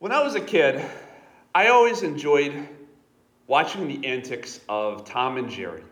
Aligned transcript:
When 0.00 0.12
I 0.12 0.22
was 0.22 0.34
a 0.34 0.40
kid, 0.40 0.82
I 1.54 1.66
always 1.66 2.02
enjoyed 2.02 2.66
watching 3.46 3.86
the 3.86 4.08
antics 4.08 4.60
of 4.66 5.04
Tom 5.04 5.36
and 5.36 5.50
Jerry. 5.50 5.82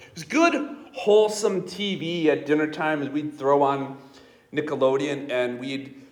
It 0.00 0.12
was 0.12 0.24
good, 0.24 0.76
wholesome 0.92 1.62
TV 1.62 2.26
at 2.26 2.46
dinner 2.46 2.66
time 2.66 3.00
as 3.00 3.08
we'd 3.10 3.38
throw 3.38 3.62
on 3.62 3.96
Nickelodeon 4.52 5.30
and 5.30 5.60
we'd 5.60 6.02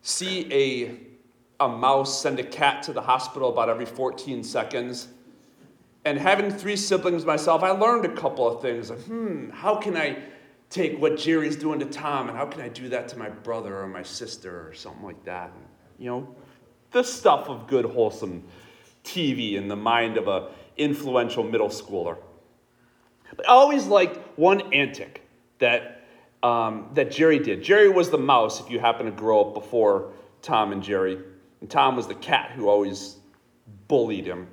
see 0.00 0.50
a, 0.50 1.62
a 1.62 1.68
mouse 1.68 2.22
send 2.22 2.40
a 2.40 2.42
cat 2.42 2.82
to 2.84 2.94
the 2.94 3.02
hospital 3.02 3.50
about 3.50 3.68
every 3.68 3.84
14 3.84 4.42
seconds. 4.42 5.08
And 6.06 6.18
having 6.18 6.50
three 6.50 6.76
siblings 6.76 7.26
myself, 7.26 7.62
I 7.62 7.72
learned 7.72 8.06
a 8.06 8.16
couple 8.16 8.48
of 8.48 8.62
things. 8.62 8.88
Like, 8.88 9.00
hmm, 9.00 9.50
how 9.50 9.76
can 9.76 9.98
I 9.98 10.16
take 10.70 10.98
what 10.98 11.18
Jerry's 11.18 11.56
doing 11.56 11.78
to 11.80 11.84
Tom 11.84 12.30
and 12.30 12.38
how 12.38 12.46
can 12.46 12.62
I 12.62 12.70
do 12.70 12.88
that 12.88 13.08
to 13.08 13.18
my 13.18 13.28
brother 13.28 13.82
or 13.82 13.86
my 13.86 14.02
sister 14.02 14.66
or 14.66 14.72
something 14.72 15.04
like 15.04 15.22
that? 15.26 15.52
You 15.98 16.10
know, 16.10 16.34
the 16.94 17.02
stuff 17.02 17.50
of 17.50 17.66
good, 17.66 17.84
wholesome 17.84 18.42
TV 19.04 19.54
in 19.54 19.68
the 19.68 19.76
mind 19.76 20.16
of 20.16 20.28
a 20.28 20.48
influential 20.78 21.44
middle 21.44 21.68
schooler. 21.68 22.16
But 23.36 23.46
I 23.48 23.52
always 23.52 23.86
liked 23.86 24.16
one 24.38 24.72
antic 24.72 25.20
that, 25.58 26.06
um, 26.42 26.88
that 26.94 27.10
Jerry 27.10 27.38
did. 27.38 27.62
Jerry 27.62 27.90
was 27.90 28.10
the 28.10 28.18
mouse, 28.18 28.60
if 28.60 28.70
you 28.70 28.78
happen 28.78 29.06
to 29.06 29.12
grow 29.12 29.48
up 29.48 29.54
before 29.54 30.12
Tom 30.40 30.72
and 30.72 30.82
Jerry. 30.82 31.18
And 31.60 31.68
Tom 31.68 31.96
was 31.96 32.06
the 32.06 32.14
cat 32.14 32.52
who 32.52 32.68
always 32.68 33.16
bullied 33.88 34.26
him. 34.26 34.46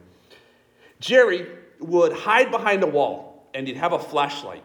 Jerry 1.00 1.48
would 1.80 2.12
hide 2.14 2.52
behind 2.52 2.84
a 2.84 2.88
wall 2.88 3.48
and 3.54 3.68
he'd 3.68 3.78
have 3.78 3.94
a 3.94 4.00
flashlight. 4.00 4.64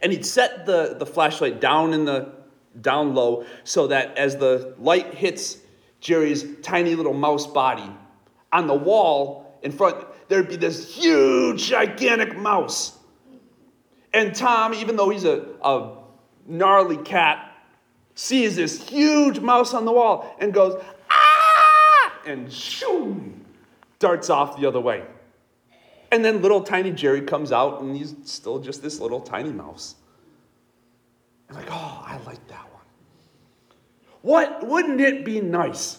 And 0.00 0.12
he'd 0.12 0.26
set 0.26 0.66
the, 0.66 0.96
the 0.98 1.06
flashlight 1.06 1.60
down 1.60 1.92
in 1.94 2.04
the 2.04 2.32
down 2.80 3.14
low 3.14 3.44
so 3.62 3.86
that 3.86 4.18
as 4.18 4.36
the 4.36 4.74
light 4.78 5.14
hits 5.14 5.58
Jerry's 6.04 6.44
tiny 6.60 6.94
little 6.94 7.14
mouse 7.14 7.46
body, 7.46 7.90
on 8.52 8.66
the 8.66 8.74
wall 8.74 9.58
in 9.62 9.72
front, 9.72 10.06
there'd 10.28 10.48
be 10.48 10.56
this 10.56 10.94
huge, 10.94 11.66
gigantic 11.66 12.36
mouse. 12.36 12.98
And 14.12 14.34
Tom, 14.34 14.74
even 14.74 14.96
though 14.96 15.08
he's 15.08 15.24
a, 15.24 15.46
a 15.64 15.96
gnarly 16.46 16.98
cat, 16.98 17.56
sees 18.14 18.54
this 18.54 18.86
huge 18.86 19.40
mouse 19.40 19.72
on 19.72 19.86
the 19.86 19.92
wall 19.92 20.36
and 20.38 20.52
goes, 20.52 20.80
ah! 21.10 22.12
And 22.26 22.52
shoo, 22.52 23.32
darts 23.98 24.28
off 24.28 24.60
the 24.60 24.66
other 24.66 24.80
way. 24.80 25.04
And 26.12 26.22
then 26.22 26.42
little 26.42 26.60
tiny 26.60 26.92
Jerry 26.92 27.22
comes 27.22 27.50
out 27.50 27.80
and 27.80 27.96
he's 27.96 28.14
still 28.24 28.58
just 28.58 28.82
this 28.82 29.00
little 29.00 29.20
tiny 29.20 29.52
mouse. 29.52 29.94
I'm 31.48 31.56
like, 31.56 31.68
oh, 31.70 32.04
I 32.06 32.18
like 32.26 32.46
that. 32.48 32.63
What 34.24 34.66
wouldn't 34.66 35.02
it 35.02 35.22
be 35.22 35.42
nice 35.42 35.98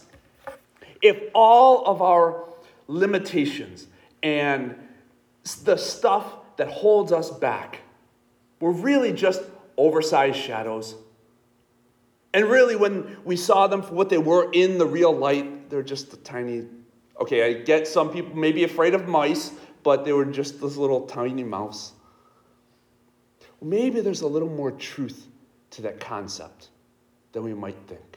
if 1.00 1.16
all 1.36 1.86
of 1.86 2.02
our 2.02 2.46
limitations 2.88 3.86
and 4.24 4.74
the 5.64 5.78
stuff 5.78 6.26
that 6.58 6.68
holds 6.68 7.12
us 7.12 7.30
back 7.30 7.82
were 8.60 8.72
really 8.72 9.14
just 9.14 9.44
oversized 9.78 10.38
shadows. 10.38 10.96
And 12.34 12.46
really, 12.46 12.76
when 12.76 13.16
we 13.24 13.38
saw 13.38 13.68
them 13.68 13.84
for 13.84 13.94
what 13.94 14.10
they 14.10 14.18
were 14.18 14.50
in 14.52 14.80
the 14.80 14.88
real 14.88 15.16
light, 15.16 15.70
they're 15.70 15.84
just 15.84 16.12
a 16.14 16.18
tiny. 16.18 16.66
Okay, 17.22 17.46
I 17.46 17.54
get 17.62 17.88
some 17.88 18.10
people 18.10 18.36
may 18.36 18.52
be 18.52 18.64
afraid 18.64 18.96
of 18.96 19.08
mice, 19.08 19.52
but 19.84 20.04
they 20.04 20.14
were 20.14 20.26
just 20.26 20.60
this 20.60 20.78
little 20.78 21.06
tiny 21.06 21.44
mouse. 21.44 21.94
Maybe 23.62 24.02
there's 24.02 24.22
a 24.22 24.28
little 24.28 24.50
more 24.50 24.72
truth 24.72 25.28
to 25.72 25.84
that 25.84 26.00
concept 26.00 26.70
than 27.32 27.44
we 27.44 27.54
might 27.54 27.78
think. 27.86 28.15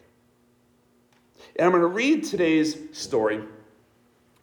And 1.57 1.67
I'm 1.67 1.71
going 1.73 1.83
to 1.83 1.87
read 1.87 2.25
today's 2.25 2.77
story 2.93 3.43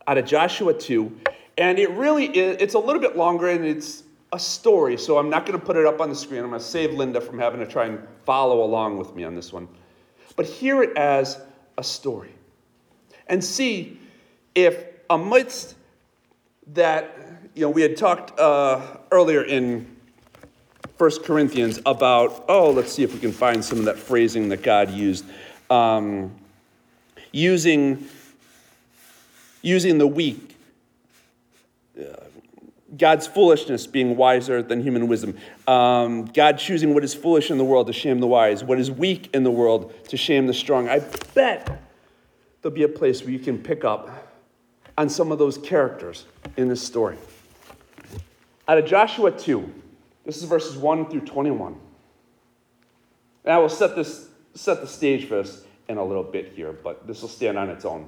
out 0.07 0.17
of 0.17 0.25
Joshua 0.25 0.73
2. 0.73 1.11
And 1.57 1.79
it 1.79 1.89
really 1.91 2.25
is, 2.25 2.57
it's 2.59 2.73
a 2.73 2.79
little 2.79 3.01
bit 3.01 3.15
longer 3.15 3.49
and 3.49 3.65
it's 3.65 4.03
a 4.33 4.39
story, 4.39 4.97
so 4.97 5.17
I'm 5.17 5.29
not 5.29 5.45
going 5.45 5.57
to 5.57 5.65
put 5.65 5.77
it 5.77 5.85
up 5.85 6.01
on 6.01 6.09
the 6.09 6.15
screen. 6.15 6.41
I'm 6.41 6.49
going 6.49 6.59
to 6.59 6.65
save 6.65 6.93
Linda 6.93 7.21
from 7.21 7.39
having 7.39 7.59
to 7.61 7.65
try 7.65 7.85
and 7.85 8.05
follow 8.25 8.63
along 8.63 8.97
with 8.97 9.15
me 9.15 9.23
on 9.23 9.33
this 9.33 9.53
one. 9.53 9.67
But 10.35 10.45
hear 10.45 10.83
it 10.83 10.97
as 10.97 11.39
a 11.77 11.83
story 11.83 12.31
and 13.27 13.43
see 13.43 13.99
if 14.53 14.85
amidst 15.09 15.75
that, 16.73 17.17
you 17.53 17.61
know, 17.61 17.69
we 17.69 17.81
had 17.81 17.95
talked 17.95 18.37
uh, 18.39 18.81
earlier 19.11 19.43
in 19.43 19.95
1 20.97 21.11
Corinthians 21.23 21.79
about, 21.85 22.45
oh, 22.47 22.71
let's 22.71 22.91
see 22.91 23.03
if 23.03 23.13
we 23.13 23.19
can 23.19 23.31
find 23.31 23.63
some 23.63 23.79
of 23.79 23.85
that 23.85 23.97
phrasing 23.97 24.49
that 24.49 24.63
God 24.63 24.89
used. 24.91 25.25
Um, 25.69 26.33
using 27.35 28.07
using 29.61 29.97
the 29.97 30.07
weak, 30.07 30.57
uh, 31.99 32.03
God's 32.95 33.27
foolishness 33.27 33.87
being 33.87 34.15
wiser 34.15 34.61
than 34.61 34.81
human 34.81 35.07
wisdom, 35.07 35.35
um, 35.67 36.25
God 36.25 36.59
choosing 36.59 36.93
what 36.93 37.03
is 37.03 37.13
foolish 37.13 37.49
in 37.49 37.57
the 37.57 37.63
world 37.65 37.87
to 37.87 37.93
shame 37.93 38.19
the 38.19 38.27
wise, 38.27 38.63
what 38.63 38.79
is 38.79 38.91
weak 38.91 39.29
in 39.33 39.43
the 39.43 39.51
world 39.51 39.93
to 40.09 40.17
shame 40.17 40.45
the 40.47 40.53
strong. 40.53 40.87
I 40.87 40.99
bet 41.33 41.81
there'll 42.61 42.75
be 42.75 42.83
a 42.83 42.87
place 42.87 43.21
where 43.21 43.31
you 43.31 43.39
can 43.39 43.57
pick 43.57 43.83
up 43.83 44.09
on 44.97 45.09
some 45.09 45.31
of 45.31 45.39
those 45.39 45.57
characters 45.57 46.25
in 46.55 46.69
this 46.69 46.81
story. 46.81 47.17
Out 48.67 48.77
of 48.77 48.85
Joshua 48.85 49.31
2, 49.31 49.73
this 50.25 50.37
is 50.37 50.43
verses 50.43 50.77
1 50.77 51.09
through 51.09 51.21
21. 51.21 51.75
And 53.43 53.53
I 53.53 53.57
will 53.57 53.67
set, 53.67 53.95
this, 53.95 54.29
set 54.53 54.79
the 54.79 54.87
stage 54.87 55.27
for 55.27 55.41
this 55.41 55.65
in 55.87 55.97
a 55.97 56.03
little 56.03 56.23
bit 56.23 56.53
here, 56.53 56.71
but 56.71 57.07
this 57.07 57.21
will 57.21 57.29
stand 57.29 57.57
on 57.57 57.69
its 57.69 57.85
own. 57.85 58.07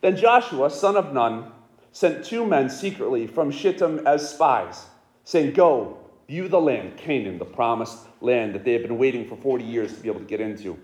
Then 0.00 0.16
Joshua, 0.16 0.70
son 0.70 0.96
of 0.96 1.12
Nun, 1.12 1.50
sent 1.92 2.24
two 2.24 2.44
men 2.44 2.68
secretly 2.68 3.26
from 3.26 3.50
Shittim 3.50 4.06
as 4.06 4.28
spies, 4.28 4.84
saying, 5.24 5.54
Go, 5.54 5.98
view 6.28 6.48
the 6.48 6.60
land, 6.60 6.96
Canaan, 6.96 7.38
the 7.38 7.44
promised 7.44 7.98
land 8.20 8.54
that 8.54 8.64
they 8.64 8.72
have 8.72 8.82
been 8.82 8.98
waiting 8.98 9.26
for 9.26 9.36
40 9.36 9.64
years 9.64 9.94
to 9.94 10.00
be 10.00 10.08
able 10.08 10.20
to 10.20 10.26
get 10.26 10.40
into. 10.40 10.78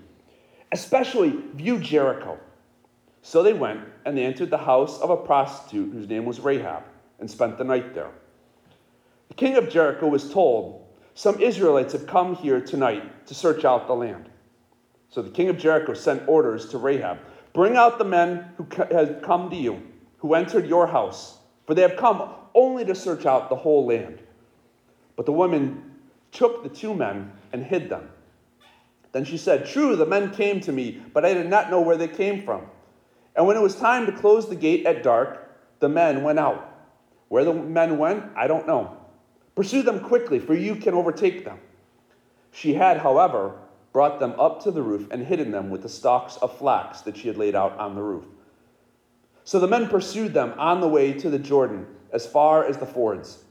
Especially 0.73 1.35
view 1.55 1.79
Jericho. 1.79 2.39
So 3.23 3.43
they 3.43 3.53
went, 3.53 3.81
and 4.07 4.17
they 4.17 4.25
entered 4.25 4.51
the 4.51 4.59
house 4.59 4.99
of 5.01 5.11
a 5.11 5.17
prostitute 5.17 5.93
whose 5.93 6.09
name 6.09 6.25
was 6.25 6.41
Rahab, 6.41 6.85
and 7.19 7.31
spent 7.31 7.59
the 7.59 7.65
night 7.65 7.93
there. 7.95 8.11
The 9.29 9.35
king 9.35 9.57
of 9.57 9.69
Jericho 9.69 10.07
was 10.07 10.33
told, 10.33 10.87
Some 11.15 11.41
Israelites 11.41 11.93
have 11.93 12.07
come 12.07 12.35
here 12.37 12.61
tonight 12.61 13.27
to 13.27 13.35
search 13.35 13.67
out 13.67 13.87
the 13.87 13.95
land. 13.95 14.30
So 15.11 15.23
the 15.23 15.31
king 15.31 15.49
of 15.49 15.59
Jericho 15.59 15.95
sent 15.95 16.29
orders 16.29 16.69
to 16.71 16.79
Rahab 16.79 17.19
Bring 17.53 17.77
out 17.77 17.99
the 17.99 18.05
men 18.05 18.49
who 18.57 18.67
have 18.93 19.23
come 19.23 19.51
to 19.51 19.57
you, 19.57 19.83
who 20.19 20.35
entered 20.35 20.69
your 20.69 20.87
house, 20.87 21.39
for 21.67 21.75
they 21.75 21.83
have 21.83 21.97
come 21.97 22.31
only 22.55 22.85
to 22.85 22.95
search 22.95 23.27
out 23.27 23.49
the 23.49 23.57
whole 23.57 23.87
land. 23.87 24.21
But 25.17 25.27
the 25.27 25.33
woman 25.33 25.97
took 26.31 26.63
the 26.63 26.69
two 26.69 26.95
men 26.95 27.33
and 27.53 27.65
hid 27.65 27.89
them. 27.89 28.09
Then 29.13 29.25
she 29.25 29.37
said, 29.37 29.67
True, 29.67 29.97
the 29.97 30.07
men 30.07 30.31
came 30.31 30.61
to 30.61 30.73
me, 30.73 31.03
but 31.13 31.25
I 31.25 31.35
did 31.35 31.49
not 31.49 31.71
know 31.71 31.81
where 31.81 31.97
they 31.97 32.09
came 32.09 32.43
from. 32.45 32.67
And 33.35 33.47
when 33.47 33.57
it 33.57 33.63
was 33.63 33.75
time 33.75 34.07
to 34.07 34.13
close 34.13 34.49
the 34.49 34.55
gate 34.55 34.87
at 34.87 35.03
dark, 35.03 35.51
the 35.81 35.89
men 35.89 36.23
went 36.23 36.39
out. 36.39 36.67
Where 37.29 37.45
the 37.45 37.55
men 37.55 37.99
went, 37.99 38.25
I 38.37 38.47
don't 38.47 38.67
know. 38.67 38.97
Pursue 39.57 39.83
them 39.83 40.01
quickly, 40.01 40.39
for 40.39 40.55
you 40.55 40.77
can 40.77 40.95
overtake 40.95 41.45
them. 41.45 41.59
She 42.53 42.75
had, 42.75 42.99
however, 42.99 43.59
brought 43.93 44.21
them 44.21 44.39
up 44.39 44.63
to 44.63 44.71
the 44.71 44.83
roof 44.83 45.09
and 45.11 45.27
hidden 45.27 45.51
them 45.51 45.71
with 45.71 45.83
the 45.83 45.89
stalks 45.89 46.37
of 46.37 46.57
flax 46.57 47.01
that 47.03 47.17
she 47.17 47.29
had 47.29 47.37
laid 47.37 47.55
out 47.55 47.77
on 47.79 47.95
the 47.95 48.03
roof. 48.03 48.25
So 49.45 49.59
the 49.59 49.69
men 49.69 49.89
pursued 49.89 50.33
them 50.33 50.55
on 50.59 50.81
the 50.81 50.89
way 50.89 51.13
to 51.13 51.31
the 51.31 51.39
Jordan 51.39 51.87
as 52.13 52.27
far 52.27 52.65
as 52.65 52.79
the 52.79 52.87
fords. 52.87 53.43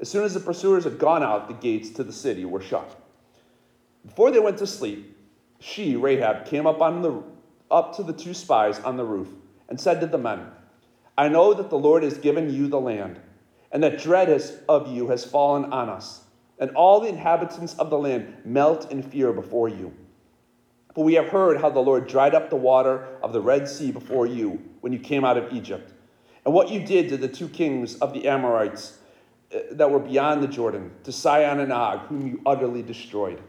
As 0.00 0.10
soon 0.10 0.24
as 0.24 0.34
the 0.34 0.40
pursuers 0.40 0.84
had 0.84 0.98
gone 0.98 1.22
out, 1.22 1.48
the 1.48 1.54
gates 1.54 1.90
to 1.90 2.04
the 2.04 2.12
city 2.12 2.44
were 2.44 2.60
shut. 2.60 3.00
Before 4.04 4.30
they 4.30 4.38
went 4.38 4.58
to 4.58 4.66
sleep, 4.66 5.16
she, 5.58 5.96
Rahab, 5.96 6.44
came 6.44 6.66
up, 6.66 6.82
on 6.82 7.00
the, 7.00 7.22
up 7.70 7.96
to 7.96 8.02
the 8.02 8.12
two 8.12 8.34
spies 8.34 8.78
on 8.80 8.98
the 8.98 9.04
roof 9.04 9.28
and 9.68 9.80
said 9.80 10.00
to 10.00 10.06
the 10.06 10.18
men, 10.18 10.46
I 11.16 11.28
know 11.28 11.54
that 11.54 11.70
the 11.70 11.78
Lord 11.78 12.02
has 12.02 12.18
given 12.18 12.52
you 12.52 12.68
the 12.68 12.78
land, 12.78 13.18
and 13.72 13.82
that 13.82 13.98
dread 13.98 14.28
has, 14.28 14.58
of 14.68 14.94
you 14.94 15.08
has 15.08 15.24
fallen 15.24 15.72
on 15.72 15.88
us 15.88 16.25
and 16.58 16.70
all 16.70 17.00
the 17.00 17.08
inhabitants 17.08 17.74
of 17.74 17.90
the 17.90 17.98
land 17.98 18.34
melt 18.44 18.90
in 18.90 19.02
fear 19.02 19.32
before 19.32 19.68
you. 19.68 19.92
For 20.94 21.04
we 21.04 21.14
have 21.14 21.28
heard 21.28 21.60
how 21.60 21.68
the 21.68 21.80
Lord 21.80 22.06
dried 22.06 22.34
up 22.34 22.48
the 22.48 22.56
water 22.56 23.18
of 23.22 23.32
the 23.32 23.40
Red 23.40 23.68
Sea 23.68 23.92
before 23.92 24.26
you 24.26 24.62
when 24.80 24.92
you 24.92 24.98
came 24.98 25.24
out 25.24 25.36
of 25.36 25.52
Egypt, 25.52 25.92
and 26.44 26.54
what 26.54 26.70
you 26.70 26.80
did 26.80 27.08
to 27.10 27.16
the 27.16 27.28
two 27.28 27.48
kings 27.48 27.96
of 27.96 28.14
the 28.14 28.26
Amorites 28.26 28.98
uh, 29.54 29.58
that 29.72 29.90
were 29.90 29.98
beyond 29.98 30.42
the 30.42 30.48
Jordan, 30.48 30.90
to 31.04 31.12
Sihon 31.12 31.60
and 31.60 31.72
Og, 31.72 32.00
whom 32.06 32.26
you 32.26 32.40
utterly 32.46 32.82
destroyed. 32.82 33.42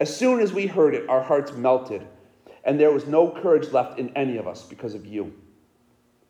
As 0.00 0.14
soon 0.14 0.40
as 0.40 0.52
we 0.52 0.66
heard 0.66 0.94
it, 0.94 1.08
our 1.08 1.22
hearts 1.22 1.52
melted, 1.52 2.06
and 2.64 2.78
there 2.78 2.92
was 2.92 3.06
no 3.06 3.30
courage 3.30 3.72
left 3.72 3.98
in 3.98 4.14
any 4.16 4.36
of 4.36 4.46
us 4.46 4.62
because 4.62 4.94
of 4.94 5.06
you. 5.06 5.32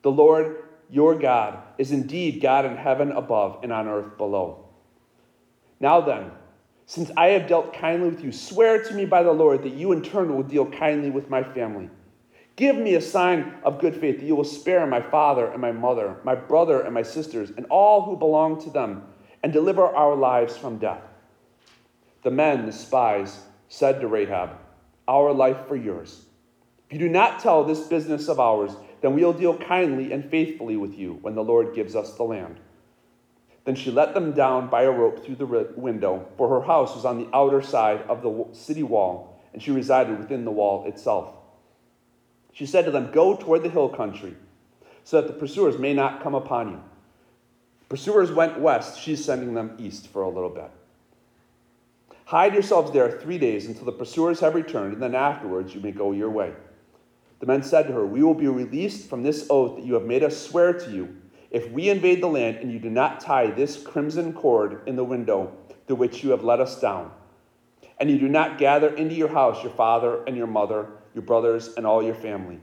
The 0.02 0.12
Lord, 0.12 0.64
your 0.88 1.14
God, 1.18 1.58
is 1.76 1.92
indeed 1.92 2.40
God 2.40 2.64
in 2.64 2.76
heaven 2.76 3.12
above 3.12 3.60
and 3.62 3.72
on 3.72 3.88
earth 3.88 4.16
below. 4.16 4.69
Now 5.80 6.00
then, 6.02 6.30
since 6.86 7.10
I 7.16 7.28
have 7.28 7.48
dealt 7.48 7.72
kindly 7.72 8.10
with 8.10 8.22
you, 8.22 8.32
swear 8.32 8.82
to 8.82 8.94
me 8.94 9.06
by 9.06 9.22
the 9.22 9.32
Lord 9.32 9.62
that 9.62 9.72
you 9.72 9.92
in 9.92 10.02
turn 10.02 10.34
will 10.36 10.42
deal 10.42 10.66
kindly 10.66 11.10
with 11.10 11.30
my 11.30 11.42
family. 11.42 11.88
Give 12.56 12.76
me 12.76 12.94
a 12.94 13.00
sign 13.00 13.54
of 13.64 13.80
good 13.80 13.96
faith 13.96 14.18
that 14.18 14.26
you 14.26 14.36
will 14.36 14.44
spare 14.44 14.86
my 14.86 15.00
father 15.00 15.46
and 15.46 15.60
my 15.60 15.72
mother, 15.72 16.16
my 16.24 16.34
brother 16.34 16.82
and 16.82 16.92
my 16.92 17.02
sisters, 17.02 17.50
and 17.56 17.64
all 17.70 18.02
who 18.02 18.16
belong 18.16 18.60
to 18.62 18.70
them, 18.70 19.04
and 19.42 19.52
deliver 19.52 19.86
our 19.86 20.14
lives 20.14 20.56
from 20.56 20.76
death. 20.76 21.02
The 22.22 22.30
men, 22.30 22.66
the 22.66 22.72
spies, 22.72 23.40
said 23.68 24.00
to 24.00 24.08
Rahab, 24.08 24.58
Our 25.08 25.32
life 25.32 25.66
for 25.66 25.76
yours. 25.76 26.26
If 26.88 26.94
you 26.94 26.98
do 26.98 27.08
not 27.08 27.40
tell 27.40 27.64
this 27.64 27.86
business 27.86 28.28
of 28.28 28.40
ours, 28.40 28.72
then 29.00 29.14
we'll 29.14 29.32
deal 29.32 29.56
kindly 29.56 30.12
and 30.12 30.28
faithfully 30.28 30.76
with 30.76 30.98
you 30.98 31.18
when 31.22 31.34
the 31.34 31.44
Lord 31.44 31.74
gives 31.74 31.96
us 31.96 32.14
the 32.14 32.24
land. 32.24 32.60
Then 33.64 33.74
she 33.74 33.90
let 33.90 34.14
them 34.14 34.32
down 34.32 34.68
by 34.68 34.82
a 34.82 34.90
rope 34.90 35.24
through 35.24 35.36
the 35.36 35.72
window, 35.76 36.26
for 36.36 36.48
her 36.48 36.62
house 36.66 36.94
was 36.94 37.04
on 37.04 37.18
the 37.18 37.28
outer 37.34 37.60
side 37.60 38.02
of 38.08 38.22
the 38.22 38.46
city 38.52 38.82
wall, 38.82 39.40
and 39.52 39.62
she 39.62 39.70
resided 39.70 40.18
within 40.18 40.44
the 40.44 40.50
wall 40.50 40.86
itself. 40.86 41.34
She 42.52 42.66
said 42.66 42.84
to 42.86 42.90
them, 42.90 43.10
Go 43.12 43.36
toward 43.36 43.62
the 43.62 43.68
hill 43.68 43.88
country, 43.88 44.34
so 45.04 45.20
that 45.20 45.26
the 45.26 45.38
pursuers 45.38 45.78
may 45.78 45.92
not 45.92 46.22
come 46.22 46.34
upon 46.34 46.70
you. 46.70 46.80
Pursuers 47.88 48.32
went 48.32 48.60
west, 48.60 49.00
she's 49.00 49.24
sending 49.24 49.54
them 49.54 49.76
east 49.78 50.08
for 50.08 50.22
a 50.22 50.28
little 50.28 50.50
bit. 50.50 50.70
Hide 52.24 52.54
yourselves 52.54 52.92
there 52.92 53.10
three 53.10 53.38
days 53.38 53.66
until 53.66 53.84
the 53.84 53.92
pursuers 53.92 54.40
have 54.40 54.54
returned, 54.54 54.94
and 54.94 55.02
then 55.02 55.14
afterwards 55.14 55.74
you 55.74 55.80
may 55.80 55.90
go 55.90 56.12
your 56.12 56.30
way. 56.30 56.52
The 57.40 57.46
men 57.46 57.62
said 57.62 57.88
to 57.88 57.92
her, 57.92 58.06
We 58.06 58.22
will 58.22 58.34
be 58.34 58.46
released 58.46 59.10
from 59.10 59.22
this 59.22 59.46
oath 59.50 59.76
that 59.76 59.84
you 59.84 59.94
have 59.94 60.04
made 60.04 60.22
us 60.22 60.40
swear 60.40 60.72
to 60.72 60.90
you 60.90 61.16
if 61.50 61.68
we 61.70 61.88
invade 61.88 62.22
the 62.22 62.28
land 62.28 62.58
and 62.58 62.70
you 62.70 62.78
do 62.78 62.90
not 62.90 63.20
tie 63.20 63.50
this 63.50 63.82
crimson 63.82 64.32
cord 64.32 64.82
in 64.86 64.94
the 64.94 65.04
window 65.04 65.52
through 65.86 65.96
which 65.96 66.22
you 66.22 66.30
have 66.30 66.44
let 66.44 66.60
us 66.60 66.80
down, 66.80 67.10
and 67.98 68.08
you 68.08 68.18
do 68.18 68.28
not 68.28 68.56
gather 68.56 68.94
into 68.94 69.14
your 69.14 69.28
house 69.28 69.62
your 69.62 69.72
father 69.72 70.22
and 70.24 70.36
your 70.36 70.46
mother, 70.46 70.86
your 71.12 71.22
brothers, 71.22 71.74
and 71.76 71.86
all 71.86 72.02
your 72.02 72.14
family. 72.14 72.60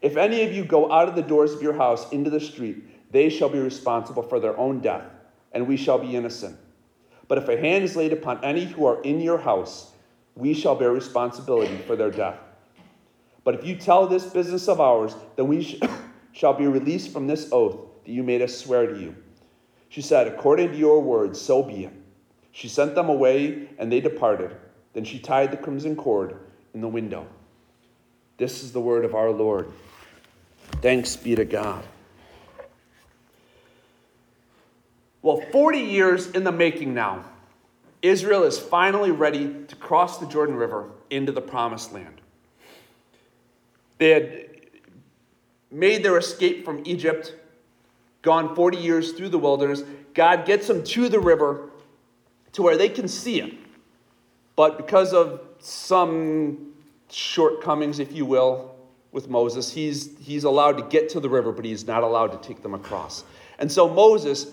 If 0.00 0.16
any 0.16 0.42
of 0.42 0.52
you 0.52 0.64
go 0.64 0.90
out 0.90 1.08
of 1.08 1.16
the 1.16 1.22
doors 1.22 1.52
of 1.52 1.62
your 1.62 1.74
house 1.74 2.10
into 2.10 2.30
the 2.30 2.40
street, 2.40 2.84
they 3.10 3.28
shall 3.28 3.48
be 3.48 3.58
responsible 3.58 4.22
for 4.22 4.40
their 4.40 4.56
own 4.56 4.80
death, 4.80 5.04
and 5.52 5.66
we 5.66 5.76
shall 5.76 5.98
be 5.98 6.16
innocent. 6.16 6.56
But 7.26 7.38
if 7.38 7.48
a 7.48 7.60
hand 7.60 7.84
is 7.84 7.94
laid 7.94 8.12
upon 8.14 8.42
any 8.42 8.64
who 8.64 8.86
are 8.86 9.02
in 9.02 9.20
your 9.20 9.38
house, 9.38 9.92
we 10.34 10.54
shall 10.54 10.76
bear 10.76 10.92
responsibility 10.92 11.76
for 11.78 11.94
their 11.94 12.10
death. 12.10 12.38
But 13.44 13.54
if 13.54 13.66
you 13.66 13.76
tell 13.76 14.06
this 14.06 14.24
business 14.24 14.68
of 14.68 14.80
ours, 14.80 15.14
then 15.36 15.48
we 15.48 15.62
sh- 15.62 15.80
shall 16.32 16.54
be 16.54 16.66
released 16.66 17.12
from 17.12 17.26
this 17.26 17.50
oath 17.52 17.76
that 18.08 18.14
you 18.14 18.22
made 18.22 18.40
us 18.40 18.56
swear 18.56 18.86
to 18.86 18.98
you. 18.98 19.14
She 19.90 20.00
said, 20.00 20.28
According 20.28 20.70
to 20.72 20.78
your 20.78 20.98
words, 21.02 21.38
so 21.38 21.62
be 21.62 21.84
it. 21.84 21.92
She 22.52 22.66
sent 22.66 22.94
them 22.94 23.10
away, 23.10 23.68
and 23.78 23.92
they 23.92 24.00
departed. 24.00 24.56
Then 24.94 25.04
she 25.04 25.18
tied 25.18 25.50
the 25.50 25.58
crimson 25.58 25.94
cord 25.94 26.34
in 26.72 26.80
the 26.80 26.88
window. 26.88 27.26
This 28.38 28.62
is 28.62 28.72
the 28.72 28.80
word 28.80 29.04
of 29.04 29.14
our 29.14 29.30
Lord. 29.30 29.70
Thanks 30.80 31.16
be 31.16 31.34
to 31.34 31.44
God. 31.44 31.84
Well, 35.20 35.42
40 35.52 35.78
years 35.78 36.30
in 36.30 36.44
the 36.44 36.52
making 36.52 36.94
now, 36.94 37.26
Israel 38.00 38.44
is 38.44 38.58
finally 38.58 39.10
ready 39.10 39.54
to 39.68 39.76
cross 39.76 40.16
the 40.16 40.26
Jordan 40.26 40.54
River 40.54 40.88
into 41.10 41.30
the 41.30 41.42
promised 41.42 41.92
land. 41.92 42.22
They 43.98 44.10
had 44.10 44.48
made 45.70 46.02
their 46.02 46.16
escape 46.16 46.64
from 46.64 46.80
Egypt, 46.86 47.34
gone 48.22 48.54
40 48.54 48.78
years 48.78 49.12
through 49.12 49.28
the 49.28 49.38
wilderness. 49.38 49.82
God 50.14 50.44
gets 50.46 50.66
them 50.66 50.82
to 50.84 51.08
the 51.08 51.20
river 51.20 51.70
to 52.52 52.62
where 52.62 52.76
they 52.76 52.88
can 52.88 53.08
see 53.08 53.40
it. 53.40 53.54
But 54.56 54.76
because 54.76 55.12
of 55.12 55.40
some 55.60 56.74
shortcomings, 57.10 57.98
if 57.98 58.12
you 58.12 58.26
will, 58.26 58.74
with 59.12 59.28
Moses, 59.28 59.72
he's, 59.72 60.16
he's 60.18 60.44
allowed 60.44 60.78
to 60.78 60.82
get 60.84 61.08
to 61.10 61.20
the 61.20 61.28
river, 61.28 61.52
but 61.52 61.64
he's 61.64 61.86
not 61.86 62.02
allowed 62.02 62.32
to 62.32 62.48
take 62.48 62.62
them 62.62 62.74
across. 62.74 63.24
And 63.58 63.70
so 63.70 63.88
Moses, 63.88 64.52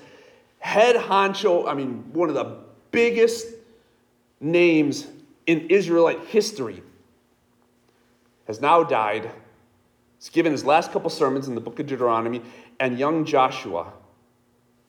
head 0.59 0.95
honcho, 0.95 1.67
I 1.67 1.73
mean, 1.73 2.05
one 2.13 2.29
of 2.29 2.35
the 2.35 2.57
biggest 2.91 3.47
names 4.39 5.07
in 5.47 5.67
Israelite 5.69 6.21
history, 6.25 6.81
has 8.47 8.61
now 8.61 8.83
died. 8.83 9.29
He's 10.19 10.29
given 10.29 10.51
his 10.51 10.63
last 10.63 10.91
couple 10.91 11.09
sermons 11.09 11.47
in 11.47 11.55
the 11.55 11.61
book 11.61 11.79
of 11.79 11.87
Deuteronomy, 11.87 12.41
and 12.79 12.99
young 12.99 13.25
Joshua 13.25 13.93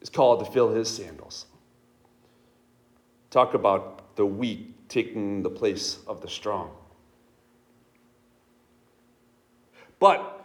is 0.01 0.09
called 0.09 0.45
to 0.45 0.51
fill 0.51 0.73
his 0.73 0.89
sandals. 0.89 1.47
Talk 3.31 3.55
about 3.55 4.17
the 4.17 4.27
weak 4.27 4.89
taking 4.89 5.43
the 5.43 5.51
place 5.51 5.99
of 6.07 6.21
the 6.21 6.29
strong. 6.29 6.71
But 9.99 10.45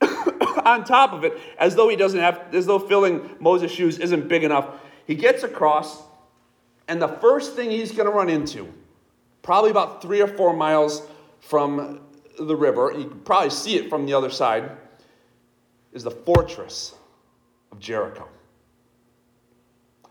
on 0.64 0.84
top 0.84 1.12
of 1.12 1.24
it, 1.24 1.38
as 1.58 1.74
though 1.74 1.88
he 1.88 1.96
doesn't 1.96 2.20
have, 2.20 2.54
as 2.54 2.66
though 2.66 2.78
filling 2.78 3.36
Moses' 3.40 3.72
shoes 3.72 3.98
isn't 3.98 4.28
big 4.28 4.44
enough, 4.44 4.68
he 5.06 5.14
gets 5.14 5.42
across, 5.42 6.02
and 6.88 7.00
the 7.00 7.08
first 7.08 7.54
thing 7.54 7.70
he's 7.70 7.92
going 7.92 8.06
to 8.06 8.14
run 8.14 8.28
into, 8.28 8.72
probably 9.42 9.70
about 9.70 10.02
three 10.02 10.20
or 10.20 10.28
four 10.28 10.52
miles 10.52 11.02
from 11.40 12.00
the 12.38 12.56
river, 12.56 12.92
you 12.96 13.08
can 13.08 13.20
probably 13.20 13.50
see 13.50 13.76
it 13.76 13.88
from 13.88 14.06
the 14.06 14.14
other 14.14 14.30
side, 14.30 14.70
is 15.92 16.04
the 16.04 16.10
fortress 16.10 16.94
of 17.70 17.78
Jericho. 17.78 18.28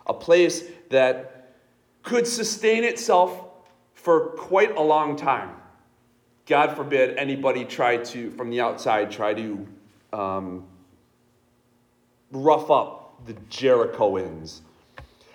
A 0.08 0.14
place 0.14 0.64
that 0.90 1.56
could 2.04 2.28
sustain 2.28 2.84
itself 2.84 3.46
for 3.94 4.30
quite 4.32 4.76
a 4.76 4.82
long 4.82 5.16
time. 5.16 5.52
God 6.48 6.76
forbid 6.76 7.18
anybody 7.18 7.64
try 7.66 7.98
to, 7.98 8.32
from 8.32 8.50
the 8.50 8.60
outside, 8.60 9.12
try 9.12 9.34
to 9.34 9.68
um, 10.12 10.68
rough 12.32 12.70
up 12.72 13.26
the 13.26 13.34
Jerichoans. 13.50 14.62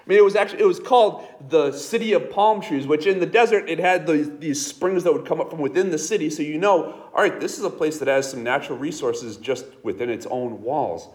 I 0.07 0.11
mean, 0.11 0.19
it 0.19 0.25
was 0.25 0.37
actually 0.37 0.61
it 0.61 0.67
was 0.67 0.79
called 0.79 1.27
the 1.49 1.73
city 1.73 2.13
of 2.13 2.31
palm 2.31 2.61
trees, 2.61 2.87
which 2.87 3.07
in 3.07 3.19
the 3.19 3.27
desert 3.27 3.69
it 3.69 3.81
had 3.81 4.07
the, 4.07 4.19
these 4.39 4.65
springs 4.65 5.03
that 5.03 5.13
would 5.13 5.27
come 5.27 5.41
up 5.41 5.51
from 5.51 5.59
within 5.59 5.91
the 5.91 5.99
city. 5.99 6.31
So 6.31 6.43
you 6.43 6.59
know, 6.59 7.09
all 7.13 7.23
right, 7.23 7.41
this 7.41 7.59
is 7.59 7.65
a 7.65 7.71
place 7.71 7.99
that 7.99 8.07
has 8.07 8.31
some 8.31 8.45
natural 8.45 8.79
resources 8.79 9.37
just 9.37 9.67
within 9.83 10.09
its 10.09 10.25
own 10.27 10.63
walls 10.63 11.09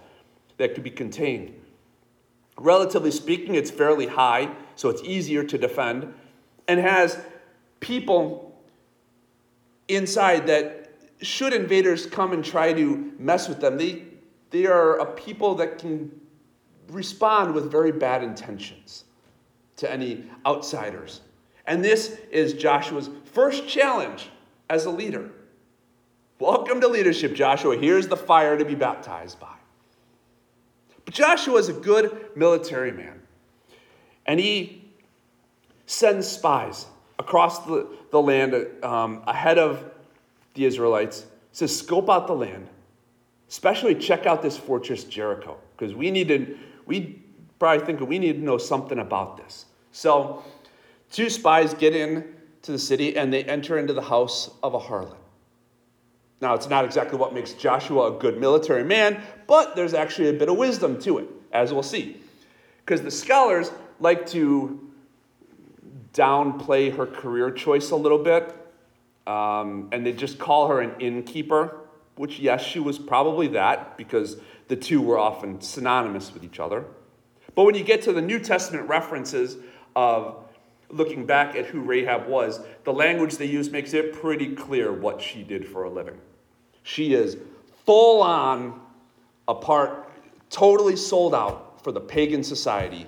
that 0.57 0.75
could 0.75 0.83
be 0.83 0.91
contained. 0.91 1.53
Relatively 2.57 3.11
speaking, 3.11 3.55
it's 3.55 3.71
fairly 3.71 4.07
high, 4.07 4.53
so 4.75 4.89
it's 4.89 5.01
easier 5.03 5.43
to 5.45 5.57
defend, 5.57 6.13
and 6.67 6.79
has 6.79 7.17
people 7.79 8.61
inside 9.87 10.47
that 10.47 10.91
should 11.21 11.53
invaders 11.53 12.05
come 12.05 12.33
and 12.33 12.43
try 12.43 12.73
to 12.73 13.13
mess 13.17 13.47
with 13.47 13.61
them, 13.61 13.77
they, 13.77 14.03
they 14.49 14.65
are 14.65 14.99
a 14.99 15.05
people 15.05 15.55
that 15.55 15.77
can 15.77 16.20
respond 16.91 17.53
with 17.53 17.71
very 17.71 17.91
bad 17.91 18.23
intentions 18.23 19.05
to 19.77 19.91
any 19.91 20.25
outsiders. 20.45 21.21
And 21.65 21.83
this 21.83 22.17
is 22.31 22.53
Joshua's 22.53 23.09
first 23.25 23.67
challenge 23.67 24.29
as 24.69 24.85
a 24.85 24.89
leader. 24.89 25.31
Welcome 26.39 26.81
to 26.81 26.87
leadership, 26.87 27.33
Joshua. 27.33 27.77
Here's 27.77 28.07
the 28.07 28.17
fire 28.17 28.57
to 28.57 28.65
be 28.65 28.75
baptized 28.75 29.39
by. 29.39 29.55
But 31.05 31.13
Joshua 31.13 31.57
is 31.57 31.69
a 31.69 31.73
good 31.73 32.29
military 32.35 32.91
man. 32.91 33.21
And 34.25 34.39
he 34.39 34.91
sends 35.85 36.27
spies 36.27 36.85
across 37.19 37.65
the, 37.65 37.87
the 38.11 38.21
land 38.21 38.55
um, 38.83 39.23
ahead 39.27 39.57
of 39.57 39.83
the 40.53 40.65
Israelites. 40.65 41.21
He 41.21 41.57
says, 41.57 41.77
scope 41.77 42.09
out 42.09 42.27
the 42.27 42.33
land, 42.33 42.67
especially 43.49 43.95
check 43.95 44.25
out 44.25 44.41
this 44.41 44.57
fortress 44.57 45.03
Jericho, 45.03 45.57
because 45.75 45.95
we 45.95 46.11
need 46.11 46.27
to 46.29 46.57
we 46.85 47.21
probably 47.59 47.85
think 47.85 47.99
we 48.01 48.19
need 48.19 48.33
to 48.33 48.43
know 48.43 48.57
something 48.57 48.99
about 48.99 49.37
this. 49.37 49.65
So, 49.91 50.43
two 51.11 51.29
spies 51.29 51.73
get 51.73 51.95
in 51.95 52.35
to 52.63 52.71
the 52.71 52.79
city 52.79 53.17
and 53.17 53.31
they 53.31 53.43
enter 53.43 53.77
into 53.77 53.93
the 53.93 54.01
house 54.01 54.49
of 54.63 54.73
a 54.73 54.79
harlot. 54.79 55.17
Now, 56.41 56.55
it's 56.55 56.67
not 56.69 56.85
exactly 56.85 57.19
what 57.19 57.33
makes 57.33 57.53
Joshua 57.53 58.15
a 58.15 58.19
good 58.19 58.39
military 58.39 58.83
man, 58.83 59.21
but 59.45 59.75
there's 59.75 59.93
actually 59.93 60.29
a 60.29 60.33
bit 60.33 60.49
of 60.49 60.57
wisdom 60.57 60.99
to 61.01 61.19
it, 61.19 61.27
as 61.51 61.71
we'll 61.71 61.83
see. 61.83 62.19
Because 62.83 63.03
the 63.03 63.11
scholars 63.11 63.71
like 63.99 64.25
to 64.27 64.91
downplay 66.13 66.95
her 66.95 67.05
career 67.05 67.51
choice 67.51 67.91
a 67.91 67.95
little 67.95 68.17
bit, 68.17 68.55
um, 69.27 69.89
and 69.91 70.03
they 70.03 70.13
just 70.13 70.39
call 70.39 70.67
her 70.67 70.81
an 70.81 70.99
innkeeper, 70.99 71.77
which, 72.15 72.39
yes, 72.39 72.63
she 72.63 72.79
was 72.79 72.97
probably 72.97 73.47
that, 73.49 73.95
because 73.97 74.37
the 74.71 74.77
two 74.77 75.01
were 75.01 75.19
often 75.19 75.59
synonymous 75.59 76.33
with 76.33 76.45
each 76.45 76.57
other. 76.57 76.85
But 77.55 77.65
when 77.65 77.75
you 77.75 77.83
get 77.83 78.03
to 78.03 78.13
the 78.13 78.21
New 78.21 78.39
Testament 78.39 78.87
references 78.87 79.57
of 79.97 80.45
looking 80.87 81.25
back 81.25 81.57
at 81.57 81.65
who 81.65 81.81
Rahab 81.81 82.25
was, 82.25 82.61
the 82.85 82.93
language 82.93 83.35
they 83.35 83.47
use 83.47 83.69
makes 83.69 83.93
it 83.93 84.13
pretty 84.13 84.55
clear 84.55 84.93
what 84.93 85.21
she 85.21 85.43
did 85.43 85.67
for 85.67 85.83
a 85.83 85.89
living. 85.89 86.17
She 86.83 87.13
is 87.13 87.35
full 87.85 88.21
on 88.21 88.79
apart, 89.49 90.09
totally 90.49 90.95
sold 90.95 91.35
out 91.35 91.83
for 91.83 91.91
the 91.91 91.99
pagan 91.99 92.41
society 92.41 93.07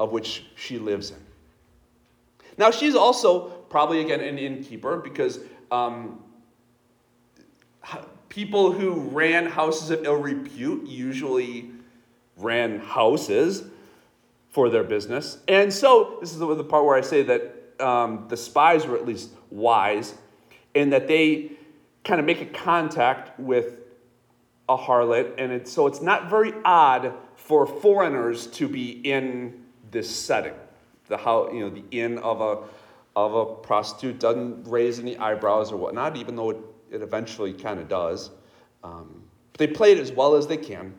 of 0.00 0.10
which 0.10 0.46
she 0.56 0.80
lives 0.80 1.12
in. 1.12 1.24
Now, 2.58 2.72
she's 2.72 2.96
also 2.96 3.48
probably, 3.70 4.00
again, 4.00 4.20
an 4.20 4.38
innkeeper 4.38 4.96
because 4.96 5.38
um, 5.70 6.24
people 8.34 8.72
who 8.72 8.94
ran 8.94 9.46
houses 9.46 9.90
of 9.90 10.04
ill 10.04 10.16
repute 10.16 10.84
usually 10.88 11.70
ran 12.36 12.80
houses 12.80 13.62
for 14.50 14.68
their 14.68 14.82
business. 14.82 15.38
And 15.46 15.72
so, 15.72 16.18
this 16.20 16.32
is 16.32 16.40
the, 16.40 16.64
part 16.64 16.84
where 16.84 16.96
I 16.96 17.00
say 17.00 17.22
that 17.22 17.80
um, 17.80 18.26
the 18.28 18.36
spies 18.36 18.86
were 18.86 18.96
at 18.96 19.06
least 19.06 19.30
wise 19.50 20.14
in 20.74 20.90
that 20.90 21.06
they 21.06 21.52
kind 22.02 22.18
of 22.18 22.26
make 22.26 22.40
a 22.40 22.46
contact 22.46 23.38
with 23.38 23.78
a 24.68 24.76
harlot. 24.76 25.34
And 25.38 25.52
it, 25.52 25.68
so, 25.68 25.86
it's 25.86 26.02
not 26.02 26.28
very 26.28 26.52
odd 26.64 27.12
for 27.36 27.66
foreigners 27.66 28.48
to 28.48 28.66
be 28.66 28.90
in 29.08 29.62
this 29.92 30.10
setting. 30.10 30.54
The 31.06 31.18
how, 31.18 31.52
you 31.52 31.60
know, 31.60 31.70
the 31.70 31.84
inn 31.92 32.18
of 32.18 32.40
a, 32.40 32.58
of 33.14 33.34
a 33.34 33.54
prostitute 33.54 34.18
doesn't 34.18 34.64
raise 34.64 34.98
any 34.98 35.16
eyebrows 35.18 35.70
or 35.70 35.76
whatnot, 35.76 36.16
even 36.16 36.34
though 36.34 36.50
it 36.50 36.56
it 36.90 37.02
eventually 37.02 37.52
kind 37.52 37.80
of 37.80 37.88
does. 37.88 38.30
Um, 38.82 39.22
but 39.52 39.58
they 39.58 39.66
play 39.66 39.92
it 39.92 39.98
as 39.98 40.12
well 40.12 40.34
as 40.34 40.46
they 40.46 40.56
can. 40.56 40.94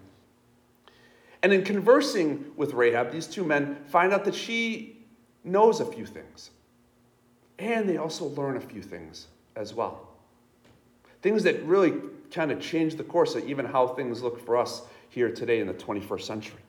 And 1.44 1.54
in 1.54 1.64
conversing 1.64 2.52
with 2.56 2.74
Rahab, 2.74 3.12
these 3.12 3.28
two 3.28 3.44
men 3.44 3.78
find 3.86 4.14
out 4.14 4.26
that 4.26 4.34
she 4.36 5.06
knows 5.44 5.80
a 5.80 5.86
few 5.86 6.06
things. 6.06 6.50
And 7.60 7.88
they 7.88 7.98
also 7.98 8.26
learn 8.26 8.58
a 8.58 8.62
few 8.62 8.82
things 8.82 9.28
as 9.56 9.74
well. 9.74 10.10
Things 11.22 11.44
that 11.44 11.64
really 11.64 11.94
kind 12.32 12.52
of 12.52 12.60
change 12.60 12.96
the 12.96 13.04
course 13.04 13.36
of 13.36 13.48
even 13.48 13.66
how 13.66 13.88
things 13.88 14.22
look 14.22 14.44
for 14.46 14.58
us 14.58 14.82
here 15.10 15.32
today 15.32 15.60
in 15.60 15.68
the 15.68 15.74
21st 15.74 16.22
century. 16.22 16.60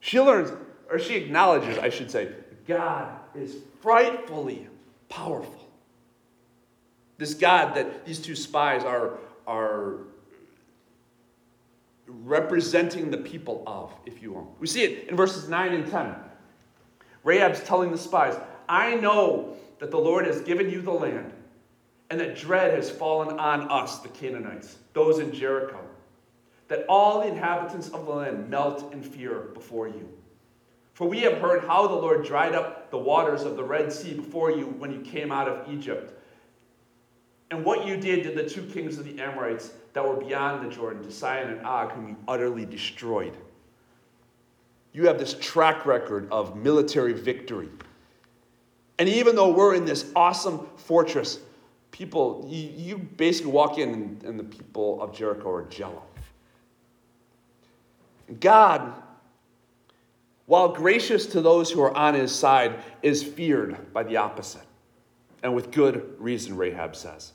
She 0.00 0.18
learns, 0.18 0.50
or 0.90 0.98
she 0.98 1.14
acknowledges, 1.16 1.78
I 1.78 1.90
should 1.90 2.10
say, 2.10 2.32
God 2.66 3.12
is 3.34 3.56
frightfully 3.80 4.66
powerful. 5.08 5.69
This 7.20 7.34
God 7.34 7.74
that 7.74 8.06
these 8.06 8.18
two 8.18 8.34
spies 8.34 8.82
are, 8.82 9.18
are 9.46 9.98
representing 12.06 13.10
the 13.10 13.18
people 13.18 13.62
of, 13.66 13.92
if 14.06 14.22
you 14.22 14.32
will. 14.32 14.56
We 14.58 14.66
see 14.66 14.84
it 14.84 15.10
in 15.10 15.16
verses 15.16 15.46
9 15.46 15.74
and 15.74 15.90
10. 15.90 16.14
Rahab's 17.22 17.60
telling 17.60 17.92
the 17.92 17.98
spies, 17.98 18.38
I 18.70 18.94
know 18.94 19.54
that 19.80 19.90
the 19.90 19.98
Lord 19.98 20.26
has 20.26 20.40
given 20.40 20.70
you 20.70 20.80
the 20.80 20.92
land, 20.92 21.34
and 22.08 22.18
that 22.20 22.38
dread 22.38 22.74
has 22.74 22.90
fallen 22.90 23.38
on 23.38 23.70
us, 23.70 23.98
the 23.98 24.08
Canaanites, 24.08 24.78
those 24.94 25.18
in 25.18 25.30
Jericho, 25.30 25.78
that 26.68 26.86
all 26.88 27.20
the 27.20 27.28
inhabitants 27.28 27.90
of 27.90 28.06
the 28.06 28.12
land 28.12 28.48
melt 28.48 28.94
in 28.94 29.02
fear 29.02 29.50
before 29.52 29.88
you. 29.88 30.08
For 30.94 31.06
we 31.06 31.20
have 31.20 31.36
heard 31.36 31.64
how 31.64 31.86
the 31.86 31.94
Lord 31.94 32.24
dried 32.24 32.54
up 32.54 32.90
the 32.90 32.96
waters 32.96 33.42
of 33.42 33.58
the 33.58 33.64
Red 33.64 33.92
Sea 33.92 34.14
before 34.14 34.50
you 34.50 34.64
when 34.64 34.90
you 34.90 35.02
came 35.02 35.30
out 35.30 35.48
of 35.48 35.70
Egypt 35.70 36.16
and 37.50 37.64
what 37.64 37.86
you 37.86 37.96
did 37.96 38.22
to 38.24 38.30
the 38.30 38.48
two 38.48 38.62
kings 38.62 38.98
of 38.98 39.04
the 39.04 39.20
Amorites 39.20 39.72
that 39.92 40.06
were 40.06 40.16
beyond 40.16 40.64
the 40.64 40.74
Jordan, 40.74 41.02
to 41.02 41.10
Sihon 41.10 41.50
and 41.50 41.66
Og, 41.66 41.90
whom 41.92 42.08
you 42.08 42.16
utterly 42.28 42.64
destroyed. 42.64 43.36
You 44.92 45.06
have 45.06 45.18
this 45.18 45.34
track 45.34 45.84
record 45.84 46.28
of 46.30 46.56
military 46.56 47.12
victory. 47.12 47.68
And 48.98 49.08
even 49.08 49.34
though 49.34 49.50
we're 49.50 49.74
in 49.74 49.84
this 49.84 50.10
awesome 50.14 50.66
fortress, 50.76 51.40
people, 51.90 52.46
you, 52.48 52.70
you 52.76 52.98
basically 52.98 53.50
walk 53.50 53.78
in 53.78 53.94
and, 53.94 54.22
and 54.24 54.38
the 54.38 54.44
people 54.44 55.02
of 55.02 55.16
Jericho 55.16 55.50
are 55.50 55.62
jello. 55.64 56.02
God, 58.38 58.92
while 60.46 60.68
gracious 60.68 61.26
to 61.26 61.40
those 61.40 61.70
who 61.70 61.80
are 61.82 61.96
on 61.96 62.14
his 62.14 62.32
side, 62.32 62.80
is 63.02 63.22
feared 63.22 63.92
by 63.92 64.04
the 64.04 64.18
opposite. 64.18 64.62
And 65.42 65.54
with 65.54 65.72
good 65.72 66.14
reason, 66.18 66.56
Rahab 66.56 66.94
says. 66.94 67.32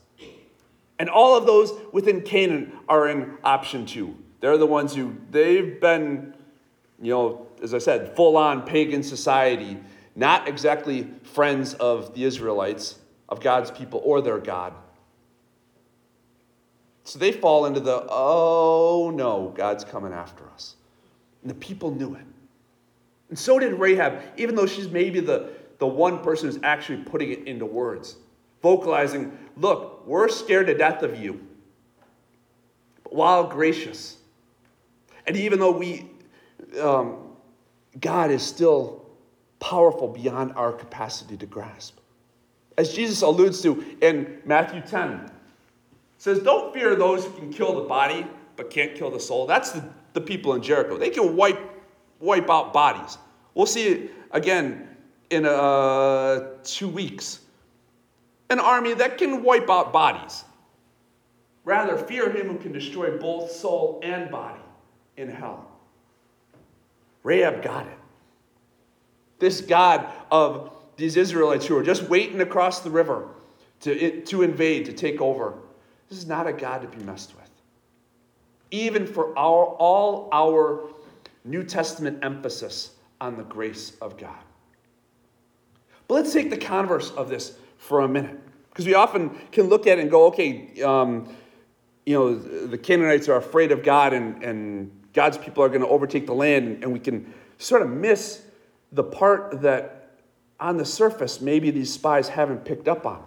And 0.98 1.10
all 1.10 1.36
of 1.36 1.46
those 1.46 1.72
within 1.92 2.22
Canaan 2.22 2.72
are 2.88 3.08
in 3.08 3.36
option 3.44 3.86
two. 3.86 4.16
They're 4.40 4.58
the 4.58 4.66
ones 4.66 4.94
who, 4.94 5.16
they've 5.30 5.80
been, 5.80 6.34
you 7.00 7.12
know, 7.12 7.46
as 7.62 7.74
I 7.74 7.78
said, 7.78 8.14
full 8.16 8.36
on 8.36 8.62
pagan 8.62 9.02
society, 9.02 9.78
not 10.14 10.48
exactly 10.48 11.08
friends 11.22 11.74
of 11.74 12.14
the 12.14 12.24
Israelites, 12.24 12.98
of 13.28 13.40
God's 13.40 13.70
people 13.70 14.00
or 14.04 14.20
their 14.20 14.38
God. 14.38 14.72
So 17.04 17.18
they 17.18 17.32
fall 17.32 17.66
into 17.66 17.80
the, 17.80 18.06
oh 18.08 19.12
no, 19.14 19.52
God's 19.56 19.84
coming 19.84 20.12
after 20.12 20.48
us. 20.50 20.76
And 21.42 21.50
the 21.50 21.54
people 21.54 21.90
knew 21.90 22.14
it. 22.14 22.24
And 23.28 23.38
so 23.38 23.58
did 23.58 23.74
Rahab, 23.74 24.22
even 24.36 24.54
though 24.54 24.66
she's 24.66 24.88
maybe 24.88 25.20
the, 25.20 25.50
the 25.78 25.86
one 25.86 26.22
person 26.22 26.48
who's 26.48 26.60
actually 26.62 27.02
putting 27.04 27.30
it 27.30 27.46
into 27.46 27.66
words 27.66 28.16
vocalizing, 28.66 29.30
Look, 29.56 30.06
we're 30.06 30.28
scared 30.28 30.66
to 30.66 30.74
death 30.74 31.02
of 31.02 31.18
you, 31.18 31.40
but 33.04 33.14
while 33.14 33.44
gracious. 33.44 34.16
And 35.26 35.36
even 35.36 35.60
though 35.60 35.70
we, 35.70 36.10
um, 36.80 37.36
God 38.00 38.30
is 38.30 38.42
still 38.42 39.06
powerful 39.60 40.08
beyond 40.08 40.52
our 40.56 40.72
capacity 40.72 41.36
to 41.38 41.46
grasp. 41.46 41.98
As 42.76 42.92
Jesus 42.92 43.22
alludes 43.22 43.62
to 43.62 43.82
in 44.02 44.42
Matthew 44.44 44.82
10, 44.82 45.30
says, 46.18 46.40
Don't 46.40 46.74
fear 46.74 46.96
those 46.96 47.24
who 47.24 47.30
can 47.38 47.52
kill 47.52 47.80
the 47.80 47.88
body 47.88 48.26
but 48.56 48.68
can't 48.68 48.94
kill 48.96 49.10
the 49.10 49.20
soul. 49.20 49.46
That's 49.46 49.70
the, 49.70 49.88
the 50.12 50.20
people 50.20 50.54
in 50.54 50.62
Jericho. 50.62 50.98
They 50.98 51.10
can 51.10 51.36
wipe, 51.36 51.60
wipe 52.20 52.50
out 52.50 52.72
bodies. 52.72 53.16
We'll 53.54 53.66
see 53.66 53.86
it 53.86 54.10
again 54.32 54.88
in 55.30 55.46
uh, 55.46 56.48
two 56.62 56.88
weeks 56.88 57.45
an 58.50 58.60
army 58.60 58.94
that 58.94 59.18
can 59.18 59.42
wipe 59.42 59.68
out 59.70 59.92
bodies. 59.92 60.44
Rather, 61.64 61.96
fear 61.96 62.30
him 62.30 62.48
who 62.48 62.58
can 62.58 62.72
destroy 62.72 63.18
both 63.18 63.50
soul 63.50 64.00
and 64.02 64.30
body 64.30 64.60
in 65.16 65.28
hell. 65.28 65.68
Rahab 67.24 67.62
got 67.62 67.86
it. 67.86 67.98
This 69.40 69.60
God 69.60 70.08
of 70.30 70.72
these 70.96 71.16
Israelites 71.16 71.66
who 71.66 71.76
are 71.76 71.82
just 71.82 72.04
waiting 72.04 72.40
across 72.40 72.80
the 72.80 72.90
river 72.90 73.28
to, 73.80 74.22
to 74.22 74.42
invade, 74.42 74.86
to 74.86 74.92
take 74.92 75.20
over, 75.20 75.54
this 76.08 76.18
is 76.18 76.26
not 76.26 76.46
a 76.46 76.52
God 76.52 76.82
to 76.82 76.88
be 76.88 77.02
messed 77.04 77.34
with. 77.36 77.50
Even 78.70 79.06
for 79.06 79.36
our, 79.36 79.64
all 79.64 80.28
our 80.32 80.88
New 81.44 81.64
Testament 81.64 82.20
emphasis 82.22 82.92
on 83.20 83.36
the 83.36 83.42
grace 83.42 83.96
of 84.00 84.16
God. 84.16 84.38
But 86.08 86.14
let's 86.14 86.32
take 86.32 86.50
the 86.50 86.56
converse 86.56 87.10
of 87.10 87.28
this 87.28 87.58
for 87.78 88.00
a 88.00 88.08
minute. 88.08 88.38
Because 88.70 88.86
we 88.86 88.94
often 88.94 89.30
can 89.52 89.68
look 89.68 89.86
at 89.86 89.98
it 89.98 90.02
and 90.02 90.10
go, 90.10 90.26
okay, 90.26 90.82
um, 90.82 91.34
you 92.04 92.14
know, 92.14 92.34
the 92.34 92.78
Canaanites 92.78 93.28
are 93.28 93.36
afraid 93.36 93.72
of 93.72 93.82
God 93.82 94.12
and, 94.12 94.42
and 94.42 94.90
God's 95.12 95.38
people 95.38 95.64
are 95.64 95.68
going 95.68 95.80
to 95.80 95.88
overtake 95.88 96.26
the 96.26 96.34
land, 96.34 96.82
and 96.82 96.92
we 96.92 97.00
can 97.00 97.32
sort 97.56 97.80
of 97.80 97.88
miss 97.88 98.42
the 98.92 99.02
part 99.02 99.62
that 99.62 100.10
on 100.60 100.76
the 100.76 100.84
surface 100.84 101.40
maybe 101.40 101.70
these 101.70 101.92
spies 101.92 102.28
haven't 102.28 102.64
picked 102.64 102.86
up 102.86 103.06
on. 103.06 103.24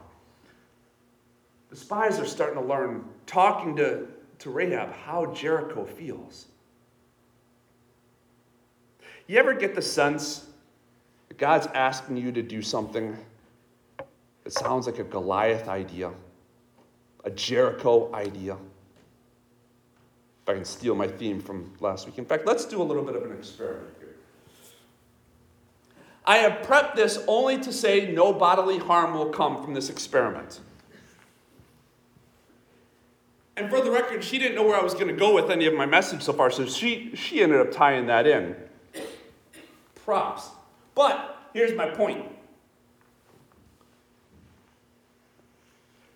The 1.71 1.75
spies 1.75 2.19
are 2.19 2.25
starting 2.25 2.61
to 2.61 2.67
learn, 2.67 3.05
talking 3.25 3.75
to, 3.77 4.07
to 4.39 4.49
Rahab, 4.49 4.93
how 4.93 5.33
Jericho 5.33 5.83
feels. 5.83 6.45
You 9.27 9.37
ever 9.37 9.53
get 9.53 9.75
the 9.75 9.81
sense 9.81 10.47
that 11.27 11.37
God's 11.37 11.67
asking 11.67 12.17
you 12.17 12.31
to 12.31 12.41
do 12.41 12.61
something 12.61 13.17
it 14.49 14.53
sounds 14.53 14.87
like 14.87 14.97
a 14.97 15.03
Goliath 15.03 15.67
idea, 15.67 16.09
a 17.23 17.29
Jericho 17.29 18.11
idea. 18.15 18.53
If 20.41 20.49
I 20.49 20.55
can 20.55 20.65
steal 20.65 20.95
my 20.95 21.07
theme 21.07 21.39
from 21.39 21.71
last 21.79 22.07
week. 22.07 22.17
In 22.17 22.25
fact, 22.25 22.47
let's 22.47 22.65
do 22.65 22.81
a 22.81 22.83
little 22.83 23.03
bit 23.03 23.15
of 23.15 23.21
an 23.21 23.31
experiment 23.31 23.93
here. 23.99 24.15
I 26.25 26.37
have 26.37 26.65
prepped 26.65 26.95
this 26.95 27.23
only 27.27 27.59
to 27.59 27.71
say 27.71 28.11
no 28.11 28.33
bodily 28.33 28.79
harm 28.79 29.13
will 29.13 29.29
come 29.29 29.63
from 29.63 29.75
this 29.75 29.87
experiment. 29.87 30.61
And 33.55 33.69
for 33.69 33.81
the 33.81 33.91
record, 33.91 34.23
she 34.23 34.39
didn't 34.39 34.55
know 34.55 34.63
where 34.63 34.79
I 34.79 34.81
was 34.81 34.95
going 34.95 35.09
to 35.09 35.13
go 35.13 35.35
with 35.35 35.51
any 35.51 35.67
of 35.67 35.75
my 35.75 35.85
message 35.85 36.23
so 36.23 36.33
far, 36.33 36.49
so 36.49 36.65
she, 36.65 37.15
she 37.15 37.43
ended 37.43 37.61
up 37.61 37.71
tying 37.71 38.07
that 38.07 38.25
in. 38.25 38.55
Props. 39.93 40.49
But 40.95 41.37
here's 41.53 41.77
my 41.77 41.91
point 41.91 42.25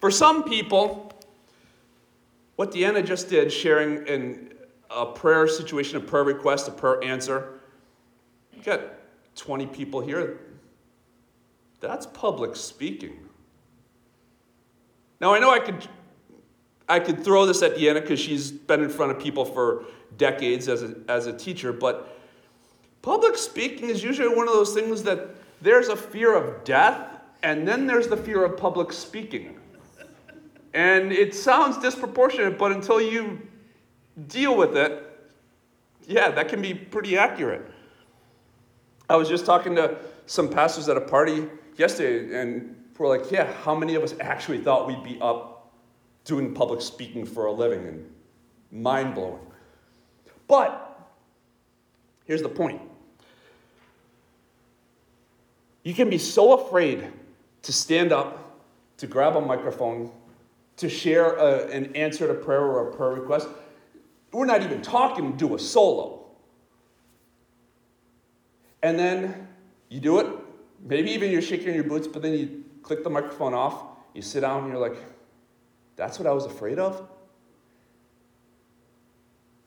For 0.04 0.12
some 0.12 0.44
people, 0.44 1.14
what 2.58 2.74
Deanna 2.74 3.06
just 3.06 3.30
did, 3.30 3.54
sharing 3.54 4.06
in 4.06 4.54
a 4.92 5.06
prayer 5.06 5.48
situation, 5.48 5.96
a 5.96 6.02
prayer 6.02 6.26
request, 6.26 6.68
a 6.68 6.72
prayer 6.72 7.02
answer, 7.02 7.62
you 8.54 8.62
got 8.64 8.82
20 9.38 9.66
people 9.68 10.02
here. 10.02 10.42
That's 11.80 12.06
public 12.08 12.58
speaking. 12.58 13.18
Now 15.22 15.34
I 15.34 15.40
know 15.40 15.52
I 15.52 15.60
could 15.60 15.88
I 16.90 17.00
could 17.00 17.24
throw 17.24 17.46
this 17.46 17.64
at 17.64 17.76
Deanna 17.76 18.02
because 18.02 18.20
she's 18.20 18.52
been 18.52 18.84
in 18.84 18.90
front 18.90 19.14
of 19.14 19.20
people 19.20 19.46
for 19.46 19.86
decades 20.18 20.68
as 20.68 20.84
a, 20.84 20.96
as 21.08 21.28
a 21.28 21.32
teacher, 21.32 21.72
but 21.72 22.20
public 23.02 23.38
speaking 23.38 23.90
is 23.90 24.04
usually 24.04 24.36
one 24.36 24.50
of 24.50 24.54
those 24.54 24.74
things 24.74 25.04
that 25.04 25.30
there's 25.62 25.88
a 25.88 25.96
fear 25.96 26.36
of 26.36 26.66
death, 26.66 27.22
and 27.42 27.66
then 27.66 27.88
there's 27.88 28.10
the 28.10 28.18
fear 28.18 28.44
of 28.44 28.58
public 28.58 28.92
speaking. 28.92 29.62
And 30.74 31.12
it 31.12 31.36
sounds 31.36 31.78
disproportionate, 31.78 32.58
but 32.58 32.72
until 32.72 33.00
you 33.00 33.40
deal 34.28 34.56
with 34.58 34.76
it, 34.76 35.10
yeah, 36.06 36.30
that 36.32 36.50
can 36.50 36.62
be 36.62 36.74
pretty 36.74 37.18
accurate. 37.18 37.66
I 39.10 39.16
was 39.16 39.30
just 39.30 39.46
talking 39.46 39.76
to 39.76 39.98
some 40.26 40.50
pastors 40.50 40.90
at 40.90 40.98
a 40.98 41.02
party 41.02 41.48
yesterday, 41.78 42.40
and 42.40 42.76
we're 42.98 43.08
like, 43.08 43.32
yeah, 43.32 43.52
how 43.64 43.76
many 43.76 43.96
of 43.96 44.04
us 44.04 44.16
actually 44.20 44.60
thought 44.60 44.88
we'd 44.88 45.04
be 45.04 45.20
up 45.22 45.72
doing 46.26 46.54
public 46.54 46.82
speaking 46.82 47.26
for 47.26 47.46
a 47.46 47.52
living? 47.52 47.86
And 47.86 48.10
mind 48.74 49.14
blowing. 49.14 49.40
But 50.48 51.00
here's 52.26 52.42
the 52.42 52.50
point 52.50 52.82
you 55.84 55.94
can 55.94 56.10
be 56.10 56.18
so 56.18 56.54
afraid 56.54 57.12
to 57.62 57.74
stand 57.74 58.12
up, 58.14 58.62
to 58.98 59.08
grab 59.08 59.36
a 59.36 59.42
microphone, 59.42 60.12
to 60.78 60.90
share 60.90 61.36
a, 61.36 61.68
an 61.68 61.96
answer 61.96 62.28
to 62.28 62.34
prayer 62.34 62.62
or 62.62 62.90
a 62.90 62.96
prayer 62.96 63.12
request. 63.12 63.48
We're 64.32 64.46
not 64.46 64.64
even 64.64 64.82
talking 64.82 65.38
do 65.38 65.56
a 65.56 65.60
solo. 65.60 66.26
And 68.82 68.98
then 68.98 69.48
you 69.90 70.00
do 70.00 70.20
it. 70.20 70.28
Maybe 70.82 71.12
even 71.12 71.32
you're 71.32 71.42
shaking 71.42 71.74
your 71.74 71.86
boots, 71.86 72.08
but 72.08 72.22
then 72.22 72.34
you 72.34 72.64
click 72.82 73.04
the 73.04 73.10
microphone 73.10 73.54
off, 73.54 73.84
you 74.14 74.22
sit 74.22 74.42
down, 74.42 74.64
and 74.64 74.74
you're 74.74 74.82
like, 74.82 74.98
that's 75.96 76.20
what 76.20 76.28
I 76.28 76.34
was 76.34 76.46
afraid 76.46 76.80
of? 76.80 77.08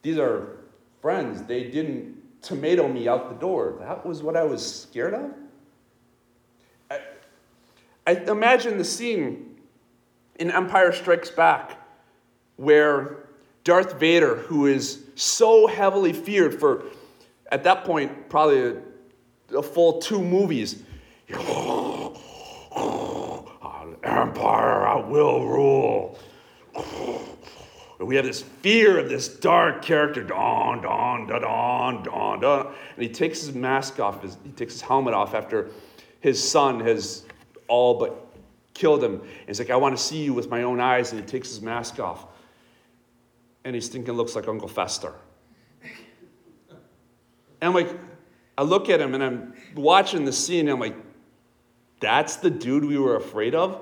These 0.03 0.19
are 0.19 0.59
friends. 1.01 1.43
They 1.43 1.65
didn't 1.65 2.43
tomato 2.43 2.87
me 2.87 3.09
out 3.09 3.29
the 3.29 3.37
door. 3.37 3.77
That 3.81 4.05
was 4.05 4.23
what 4.23 4.37
I 4.37 4.45
was 4.45 4.83
scared 4.83 5.15
of? 5.15 5.33
I, 6.91 7.01
I 8.07 8.13
imagine 8.31 8.79
the 8.79 8.85
scene 8.85 9.46
in 10.39 10.51
Empire 10.51 10.93
Strikes 10.93 11.31
Back 11.31 11.79
where 12.57 13.29
Darth 13.65 13.99
Vader, 13.99 14.37
who 14.37 14.67
is 14.67 15.03
so 15.15 15.67
heavily 15.67 16.13
feared 16.13 16.59
for, 16.59 16.85
at 17.51 17.65
that 17.65 17.85
point, 17.85 18.29
probably 18.29 18.61
a, 18.61 19.59
a 19.59 19.63
full 19.63 20.01
two 20.01 20.23
movies, 20.23 20.83
Empire, 24.03 24.87
I 24.87 24.97
will 24.97 25.47
rule. 25.47 26.19
And 27.99 28.07
We 28.07 28.17
have 28.17 28.25
this 28.25 28.43
fear 28.43 28.99
of 28.99 29.09
this 29.09 29.29
dark 29.29 29.83
character, 29.83 30.23
don, 30.23 30.83
don, 30.83 31.27
da, 31.27 31.39
don, 31.39 32.03
don, 32.03 32.41
don. 32.41 32.67
And 32.67 33.03
he 33.03 33.09
takes 33.09 33.41
his 33.41 33.55
mask 33.55 33.99
off, 34.01 34.23
his, 34.23 34.37
he 34.45 34.51
takes 34.51 34.75
his 34.75 34.83
helmet 34.83 35.15
off 35.15 35.35
after 35.35 35.71
his 36.21 36.43
son 36.47 36.81
has 36.81 37.25
all 37.69 37.99
but 37.99 38.26
killed 38.77 39.03
him. 39.03 39.15
And 39.15 39.49
he's 39.49 39.59
like, 39.59 39.71
I 39.71 39.77
want 39.77 39.97
to 39.97 40.03
see 40.03 40.23
you 40.23 40.35
with 40.35 40.51
my 40.51 40.63
own 40.63 40.81
eyes. 40.81 41.13
And 41.13 41.21
he 41.21 41.27
takes 41.27 41.49
his 41.49 41.61
mask 41.61 41.99
off. 41.99 42.27
And 43.65 43.75
he's 43.75 43.89
thinking, 43.89 44.15
looks 44.15 44.37
like 44.37 44.47
Uncle 44.47 44.69
Fester. 44.69 45.13
And 47.61 47.69
I'm 47.69 47.75
like, 47.75 47.89
I 48.59 48.63
look 48.63 48.89
at 48.89 49.01
him 49.01 49.15
and 49.15 49.23
I'm 49.23 49.55
watching 49.75 50.25
the 50.25 50.33
scene 50.33 50.69
and 50.69 50.71
I'm 50.71 50.81
like, 50.81 50.97
that's 52.01 52.37
the 52.37 52.51
dude 52.51 52.85
we 52.85 52.99
were 52.99 53.17
afraid 53.17 53.55
of? 53.55 53.81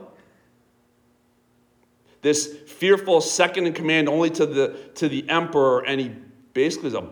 This 2.23 2.47
fearful 2.47 3.21
second 3.21 3.67
in 3.67 3.75
command 3.75 4.09
only 4.09 4.31
to 4.31 4.47
the, 4.47 4.79
to 4.95 5.11
the 5.11 5.29
emperor, 5.29 5.85
and 5.85 6.01
he 6.01 6.15
basically 6.55 6.89
is 6.89 6.95
a 6.95 7.07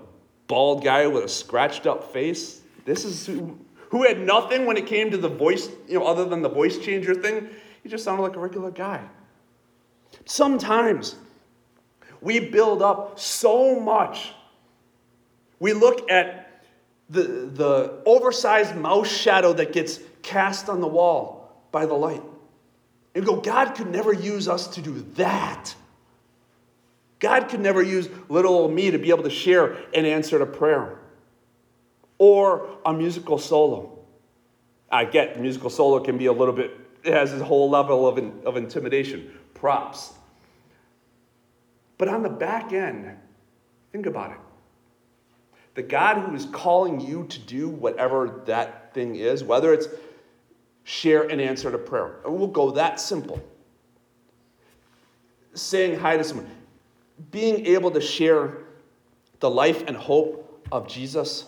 bald 0.47 0.83
guy 0.83 1.07
with 1.07 1.25
a 1.25 1.29
scratched 1.29 1.87
up 1.87 2.13
face. 2.13 2.63
This 2.87 3.05
is 3.05 3.27
who, 3.27 3.59
who 3.91 4.05
had 4.05 4.21
nothing 4.21 4.65
when 4.65 4.79
it 4.79 4.87
came 4.87 5.11
to 5.11 5.19
the 5.19 5.29
voice, 5.29 5.69
you 5.87 5.99
know, 5.99 6.07
other 6.07 6.25
than 6.25 6.41
the 6.41 6.49
voice 6.49 6.79
changer 6.79 7.15
thing. 7.15 7.51
He 7.83 7.89
just 7.89 8.05
sounded 8.05 8.23
like 8.23 8.37
a 8.37 8.41
regular 8.41 8.71
guy. 8.71 9.01
Sometimes 10.25 11.17
we 12.21 12.39
build 12.39 12.83
up 12.83 13.19
so 13.19 13.79
much. 13.81 14.33
We 15.59 15.73
look 15.73 16.11
at 16.11 16.65
the, 17.11 17.23
the 17.23 18.03
oversized 18.07 18.77
mouse 18.77 19.09
shadow 19.09 19.53
that 19.55 19.73
gets 19.73 19.99
cast 20.23 20.69
on 20.69 20.81
the 20.81 20.87
wall 20.87 21.63
by 21.73 21.87
the 21.87 21.95
light. 21.95 22.23
And 23.15 23.27
go, 23.27 23.37
God 23.37 23.75
could 23.75 23.89
never 23.89 24.13
use 24.13 24.49
us 24.49 24.69
to 24.69 24.81
do 24.81 25.05
that. 25.17 25.75
God 27.19 27.49
could 27.49 27.61
never 27.61 27.83
use 27.83 28.09
little 28.29 28.55
old 28.55 28.73
me 28.73 28.91
to 28.91 28.99
be 28.99 29.11
able 29.11 29.23
to 29.25 29.31
share 29.31 29.75
an 29.95 30.07
answer 30.07 30.39
to 30.39 30.47
prayer 30.47 30.99
or 32.19 32.69
a 32.85 32.93
musical 32.93 33.39
solo. 33.39 33.99
I 34.91 35.05
get 35.05 35.41
musical 35.41 35.71
solo 35.71 36.01
can 36.01 36.19
be 36.19 36.27
a 36.27 36.33
little 36.33 36.55
bit, 36.55 36.71
it 37.05 37.13
has 37.13 37.33
a 37.33 37.45
whole 37.45 37.69
level 37.69 38.07
of, 38.07 38.19
in, 38.19 38.33
of 38.45 38.57
intimidation, 38.57 39.31
props. 39.55 40.13
But 41.99 42.09
on 42.09 42.23
the 42.23 42.29
back 42.29 42.73
end, 42.73 43.17
think 43.93 44.07
about 44.07 44.33
it. 44.33 44.39
The 45.75 45.83
God 45.83 46.19
who 46.19 46.35
is 46.35 46.47
calling 46.47 47.01
you 47.01 47.25
to 47.29 47.39
do 47.39 47.69
whatever 47.69 48.43
that 48.47 48.93
thing 48.93 49.17
is, 49.17 49.43
whether 49.43 49.73
it's 49.73 49.89
share 50.85 51.23
an 51.23 51.41
answer 51.41 51.71
to 51.71 51.79
prayer. 51.79 52.17
We'll 52.25 52.49
go 52.49 52.73
that 52.73 53.01
simple. 53.01 53.41
Saying 55.55 55.99
hi 55.99 56.17
to 56.17 56.25
someone, 56.25 56.51
being 57.31 57.67
able 57.67 57.91
to 57.93 58.01
share 58.01 58.59
the 59.41 59.49
life 59.51 59.85
and 59.87 59.97
hope 59.97 60.67
of 60.71 60.89
Jesus. 60.89 61.47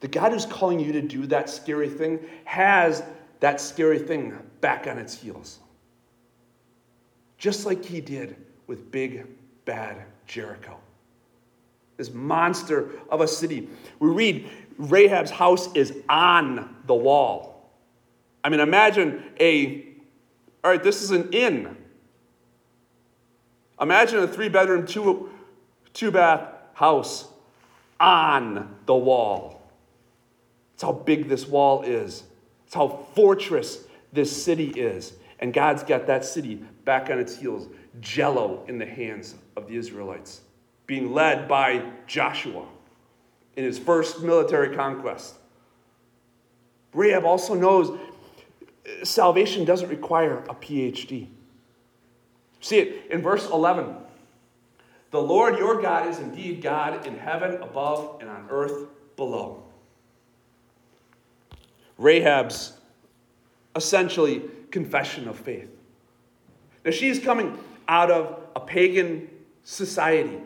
The 0.00 0.08
God 0.08 0.32
who's 0.32 0.46
calling 0.46 0.80
you 0.80 0.92
to 0.92 1.02
do 1.02 1.26
that 1.26 1.50
scary 1.50 1.88
thing 1.88 2.20
has 2.44 3.02
that 3.40 3.60
scary 3.60 3.98
thing 3.98 4.38
back 4.60 4.86
on 4.86 4.98
its 4.98 5.14
heels. 5.14 5.58
Just 7.38 7.66
like 7.66 7.84
he 7.84 8.00
did 8.00 8.36
with 8.66 8.90
big, 8.90 9.26
bad 9.64 10.04
Jericho. 10.26 10.76
This 11.96 12.12
monster 12.12 12.90
of 13.10 13.20
a 13.20 13.28
city. 13.28 13.68
We 13.98 14.08
read 14.08 14.50
Rahab's 14.78 15.30
house 15.30 15.68
is 15.74 15.94
on 16.08 16.76
the 16.86 16.94
wall. 16.94 17.70
I 18.44 18.48
mean, 18.48 18.60
imagine 18.60 19.24
a, 19.40 19.86
all 20.62 20.70
right, 20.70 20.82
this 20.82 21.02
is 21.02 21.10
an 21.10 21.32
inn. 21.32 21.76
Imagine 23.80 24.20
a 24.20 24.28
three 24.28 24.48
bedroom, 24.48 24.86
two, 24.86 25.30
two 25.92 26.10
bath 26.10 26.48
house 26.74 27.28
on 27.98 28.76
the 28.86 28.94
wall. 28.94 29.62
That's 30.72 30.82
how 30.82 30.92
big 30.92 31.28
this 31.28 31.46
wall 31.46 31.82
is. 31.82 32.22
How 32.76 32.88
fortress 33.14 33.84
this 34.12 34.44
city 34.44 34.68
is. 34.68 35.14
And 35.38 35.52
God's 35.52 35.82
got 35.82 36.06
that 36.08 36.26
city 36.26 36.56
back 36.84 37.10
on 37.10 37.18
its 37.18 37.34
heels, 37.34 37.68
jello 38.00 38.64
in 38.68 38.76
the 38.78 38.86
hands 38.86 39.34
of 39.56 39.66
the 39.66 39.76
Israelites, 39.76 40.42
being 40.86 41.14
led 41.14 41.48
by 41.48 41.82
Joshua 42.06 42.66
in 43.56 43.64
his 43.64 43.78
first 43.78 44.22
military 44.22 44.76
conquest. 44.76 45.36
Rahab 46.92 47.24
also 47.24 47.54
knows 47.54 47.90
uh, 47.90 49.04
salvation 49.04 49.64
doesn't 49.64 49.88
require 49.88 50.40
a 50.48 50.54
PhD. 50.54 51.28
See 52.60 52.78
it 52.78 53.10
in 53.10 53.22
verse 53.22 53.48
11. 53.48 53.94
The 55.12 55.22
Lord 55.22 55.58
your 55.58 55.80
God 55.80 56.08
is 56.08 56.18
indeed 56.18 56.60
God 56.60 57.06
in 57.06 57.16
heaven 57.16 57.62
above 57.62 58.18
and 58.20 58.28
on 58.28 58.46
earth 58.50 58.88
below. 59.16 59.45
Rahab's 61.98 62.72
essentially 63.74 64.42
confession 64.70 65.28
of 65.28 65.38
faith. 65.38 65.70
Now 66.84 66.90
she's 66.90 67.18
coming 67.18 67.58
out 67.88 68.10
of 68.10 68.40
a 68.54 68.60
pagan 68.60 69.28
society. 69.64 70.40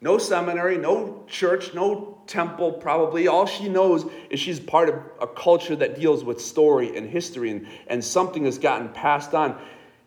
No 0.00 0.18
seminary, 0.18 0.76
no 0.76 1.24
church, 1.26 1.74
no 1.74 2.18
temple, 2.26 2.72
probably. 2.72 3.26
All 3.28 3.46
she 3.46 3.68
knows 3.68 4.04
is 4.30 4.38
she's 4.40 4.60
part 4.60 4.88
of 4.88 4.96
a 5.20 5.26
culture 5.26 5.76
that 5.76 5.98
deals 5.98 6.24
with 6.24 6.40
story 6.40 6.96
and 6.96 7.08
history, 7.08 7.50
and, 7.50 7.66
and 7.86 8.04
something 8.04 8.44
has 8.44 8.58
gotten 8.58 8.88
passed 8.90 9.34
on. 9.34 9.58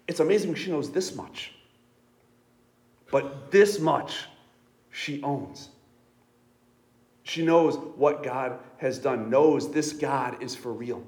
It's 0.07 0.19
amazing 0.19 0.55
she 0.55 0.71
knows 0.71 0.91
this 0.91 1.15
much. 1.15 1.53
But 3.11 3.51
this 3.51 3.79
much 3.79 4.25
she 4.91 5.21
owns. 5.23 5.69
She 7.27 7.43
knows 7.43 7.75
what 7.75 8.23
God 8.23 8.57
has 8.77 8.99
done, 8.99 9.29
knows 9.29 9.69
this 9.71 9.91
God 9.91 10.41
is 10.41 10.55
for 10.55 10.71
real. 10.71 11.03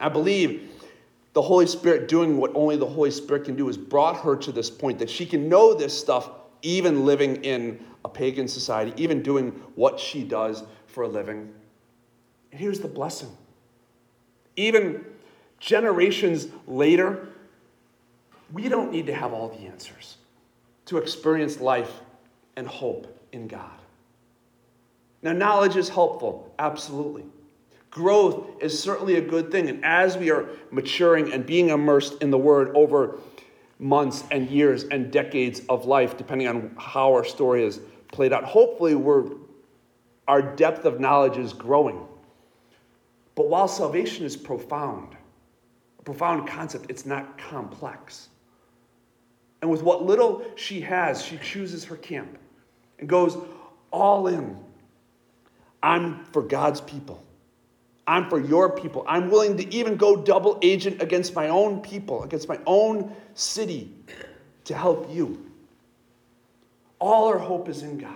I 0.00 0.08
believe 0.08 0.70
the 1.34 1.42
Holy 1.42 1.66
Spirit 1.66 2.08
doing 2.08 2.38
what 2.38 2.52
only 2.54 2.76
the 2.76 2.86
Holy 2.86 3.10
Spirit 3.10 3.44
can 3.44 3.56
do 3.56 3.66
has 3.66 3.76
brought 3.76 4.22
her 4.22 4.36
to 4.36 4.50
this 4.50 4.70
point 4.70 4.98
that 5.00 5.10
she 5.10 5.26
can 5.26 5.50
know 5.50 5.74
this 5.74 5.98
stuff 5.98 6.30
even 6.62 7.04
living 7.04 7.44
in 7.44 7.84
a 8.06 8.08
pagan 8.08 8.48
society, 8.48 8.94
even 8.96 9.22
doing 9.22 9.50
what 9.74 10.00
she 10.00 10.24
does 10.24 10.62
for 10.86 11.02
a 11.02 11.08
living. 11.08 11.52
And 12.50 12.58
here's 12.58 12.80
the 12.80 12.88
blessing. 12.88 13.36
Even 14.56 15.04
generations 15.58 16.48
later, 16.66 17.28
we 18.50 18.70
don't 18.70 18.90
need 18.90 19.06
to 19.08 19.14
have 19.14 19.34
all 19.34 19.48
the 19.48 19.66
answers 19.66 20.16
to 20.86 20.96
experience 20.96 21.60
life 21.60 21.92
and 22.56 22.66
hope 22.66 23.14
in 23.32 23.46
God. 23.46 23.80
Now, 25.22 25.32
knowledge 25.32 25.76
is 25.76 25.88
helpful, 25.88 26.54
absolutely. 26.58 27.24
Growth 27.90 28.62
is 28.62 28.80
certainly 28.80 29.16
a 29.16 29.20
good 29.20 29.50
thing. 29.50 29.68
And 29.68 29.84
as 29.84 30.16
we 30.16 30.30
are 30.30 30.48
maturing 30.70 31.32
and 31.32 31.44
being 31.44 31.70
immersed 31.70 32.22
in 32.22 32.30
the 32.30 32.38
Word 32.38 32.70
over 32.74 33.18
months 33.78 34.24
and 34.30 34.48
years 34.48 34.84
and 34.84 35.10
decades 35.10 35.62
of 35.68 35.86
life, 35.86 36.16
depending 36.16 36.46
on 36.46 36.74
how 36.78 37.12
our 37.12 37.24
story 37.24 37.64
is 37.64 37.80
played 38.12 38.32
out, 38.32 38.44
hopefully 38.44 38.94
we're, 38.94 39.24
our 40.28 40.40
depth 40.40 40.84
of 40.84 41.00
knowledge 41.00 41.36
is 41.36 41.52
growing. 41.52 42.06
But 43.34 43.48
while 43.48 43.68
salvation 43.68 44.24
is 44.24 44.36
profound, 44.36 45.16
a 45.98 46.02
profound 46.02 46.48
concept, 46.48 46.86
it's 46.90 47.06
not 47.06 47.38
complex. 47.38 48.28
And 49.62 49.70
with 49.70 49.82
what 49.82 50.04
little 50.04 50.42
she 50.56 50.80
has, 50.82 51.22
she 51.22 51.38
chooses 51.38 51.84
her 51.84 51.96
camp 51.96 52.38
and 52.98 53.08
goes 53.08 53.36
all 53.90 54.26
in. 54.28 54.56
I'm 55.82 56.24
for 56.26 56.42
God's 56.42 56.80
people. 56.80 57.24
I'm 58.06 58.28
for 58.28 58.40
your 58.40 58.70
people. 58.70 59.04
I'm 59.06 59.30
willing 59.30 59.56
to 59.58 59.74
even 59.74 59.96
go 59.96 60.16
double 60.16 60.58
agent 60.62 61.00
against 61.00 61.34
my 61.34 61.48
own 61.48 61.80
people, 61.80 62.24
against 62.24 62.48
my 62.48 62.58
own 62.66 63.14
city 63.34 63.94
to 64.64 64.74
help 64.74 65.14
you. 65.14 65.50
All 66.98 67.30
her 67.32 67.38
hope 67.38 67.68
is 67.68 67.82
in 67.82 67.98
God. 67.98 68.14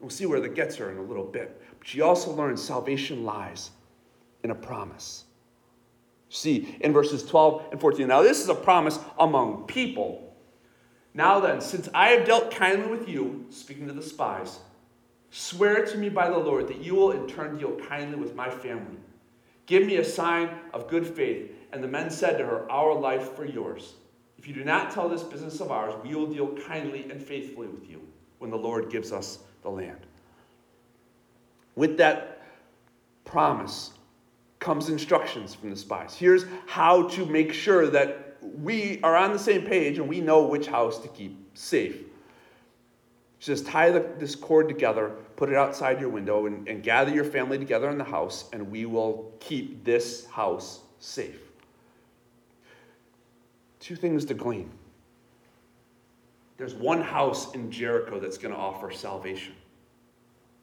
We'll 0.00 0.10
see 0.10 0.26
where 0.26 0.40
that 0.40 0.54
gets 0.54 0.76
her 0.76 0.90
in 0.90 0.98
a 0.98 1.02
little 1.02 1.24
bit. 1.24 1.60
But 1.78 1.86
she 1.86 2.00
also 2.00 2.32
learns 2.32 2.62
salvation 2.62 3.24
lies 3.24 3.70
in 4.42 4.50
a 4.50 4.54
promise. 4.54 5.24
See, 6.28 6.76
in 6.80 6.92
verses 6.92 7.24
12 7.24 7.68
and 7.72 7.80
14. 7.80 8.08
Now, 8.08 8.22
this 8.22 8.40
is 8.40 8.48
a 8.48 8.54
promise 8.54 8.98
among 9.18 9.66
people. 9.66 10.34
Now 11.14 11.38
then, 11.38 11.60
since 11.60 11.88
I 11.94 12.08
have 12.08 12.26
dealt 12.26 12.50
kindly 12.50 12.88
with 12.88 13.08
you, 13.08 13.46
speaking 13.50 13.86
to 13.86 13.92
the 13.92 14.02
spies, 14.02 14.58
Swear 15.36 15.84
to 15.84 15.98
me 15.98 16.08
by 16.08 16.30
the 16.30 16.38
Lord 16.38 16.68
that 16.68 16.80
you 16.80 16.94
will 16.94 17.10
in 17.10 17.26
turn 17.26 17.58
deal 17.58 17.74
kindly 17.88 18.16
with 18.16 18.36
my 18.36 18.48
family. 18.48 18.98
Give 19.66 19.84
me 19.84 19.96
a 19.96 20.04
sign 20.04 20.48
of 20.72 20.86
good 20.86 21.04
faith. 21.04 21.50
And 21.72 21.82
the 21.82 21.88
men 21.88 22.08
said 22.08 22.38
to 22.38 22.46
her, 22.46 22.70
Our 22.70 22.94
life 22.94 23.34
for 23.34 23.44
yours. 23.44 23.94
If 24.38 24.46
you 24.46 24.54
do 24.54 24.62
not 24.62 24.92
tell 24.92 25.08
this 25.08 25.24
business 25.24 25.58
of 25.60 25.72
ours, 25.72 25.92
we 26.04 26.14
will 26.14 26.28
deal 26.28 26.56
kindly 26.68 27.10
and 27.10 27.20
faithfully 27.20 27.66
with 27.66 27.90
you 27.90 28.00
when 28.38 28.52
the 28.52 28.56
Lord 28.56 28.90
gives 28.90 29.10
us 29.10 29.40
the 29.62 29.70
land. 29.70 30.06
With 31.74 31.96
that 31.96 32.46
promise 33.24 33.90
comes 34.60 34.88
instructions 34.88 35.52
from 35.52 35.70
the 35.70 35.76
spies. 35.76 36.14
Here's 36.14 36.44
how 36.68 37.08
to 37.08 37.26
make 37.26 37.52
sure 37.52 37.88
that 37.88 38.36
we 38.40 39.00
are 39.02 39.16
on 39.16 39.32
the 39.32 39.38
same 39.40 39.62
page 39.62 39.98
and 39.98 40.08
we 40.08 40.20
know 40.20 40.44
which 40.44 40.68
house 40.68 41.00
to 41.00 41.08
keep 41.08 41.36
safe. 41.54 42.04
Says, 43.44 43.60
tie 43.60 43.90
the, 43.90 44.00
this 44.18 44.34
cord 44.34 44.68
together, 44.68 45.10
put 45.36 45.50
it 45.50 45.54
outside 45.54 46.00
your 46.00 46.08
window, 46.08 46.46
and, 46.46 46.66
and 46.66 46.82
gather 46.82 47.14
your 47.14 47.24
family 47.24 47.58
together 47.58 47.90
in 47.90 47.98
the 47.98 48.04
house, 48.04 48.48
and 48.54 48.70
we 48.70 48.86
will 48.86 49.34
keep 49.38 49.84
this 49.84 50.24
house 50.30 50.80
safe. 50.98 51.42
Two 53.80 53.96
things 53.96 54.24
to 54.24 54.32
glean. 54.32 54.70
There's 56.56 56.72
one 56.72 57.02
house 57.02 57.54
in 57.54 57.70
Jericho 57.70 58.18
that's 58.18 58.38
going 58.38 58.54
to 58.54 58.58
offer 58.58 58.90
salvation. 58.90 59.52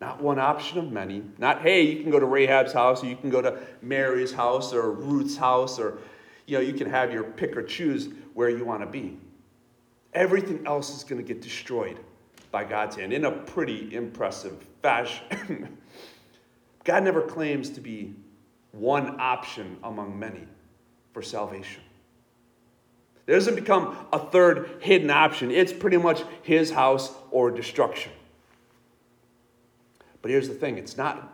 Not 0.01 0.19
one 0.19 0.39
option 0.39 0.79
of 0.79 0.91
many. 0.91 1.21
Not, 1.37 1.61
hey, 1.61 1.83
you 1.83 2.01
can 2.01 2.09
go 2.09 2.19
to 2.19 2.25
Rahab's 2.25 2.73
house, 2.73 3.03
or 3.03 3.05
you 3.05 3.15
can 3.15 3.29
go 3.29 3.43
to 3.43 3.59
Mary's 3.83 4.33
house, 4.33 4.73
or 4.73 4.91
Ruth's 4.91 5.37
house, 5.37 5.77
or 5.77 5.99
you 6.47 6.57
know, 6.57 6.63
you 6.63 6.73
can 6.73 6.89
have 6.89 7.13
your 7.13 7.25
pick 7.25 7.55
or 7.55 7.61
choose 7.61 8.09
where 8.33 8.49
you 8.49 8.65
want 8.65 8.81
to 8.81 8.87
be. 8.87 9.19
Everything 10.15 10.65
else 10.65 10.97
is 10.97 11.03
going 11.03 11.23
to 11.23 11.27
get 11.33 11.43
destroyed 11.43 11.99
by 12.51 12.63
God's 12.65 12.97
hand 12.97 13.13
in 13.13 13.25
a 13.25 13.31
pretty 13.31 13.95
impressive 13.95 14.65
fashion. 14.81 15.77
God 16.83 17.03
never 17.03 17.21
claims 17.21 17.69
to 17.71 17.81
be 17.81 18.15
one 18.71 19.19
option 19.19 19.77
among 19.83 20.17
many 20.17 20.47
for 21.13 21.21
salvation. 21.21 21.81
There 23.25 23.35
doesn't 23.35 23.55
become 23.55 23.95
a 24.11 24.19
third 24.19 24.77
hidden 24.81 25.09
option. 25.09 25.51
It's 25.51 25.71
pretty 25.71 25.97
much 25.97 26.23
his 26.41 26.71
house 26.71 27.13
or 27.29 27.51
destruction. 27.51 28.11
But 30.21 30.31
here's 30.31 30.47
the 30.47 30.53
thing 30.53 30.77
it's 30.77 30.97
not, 30.97 31.33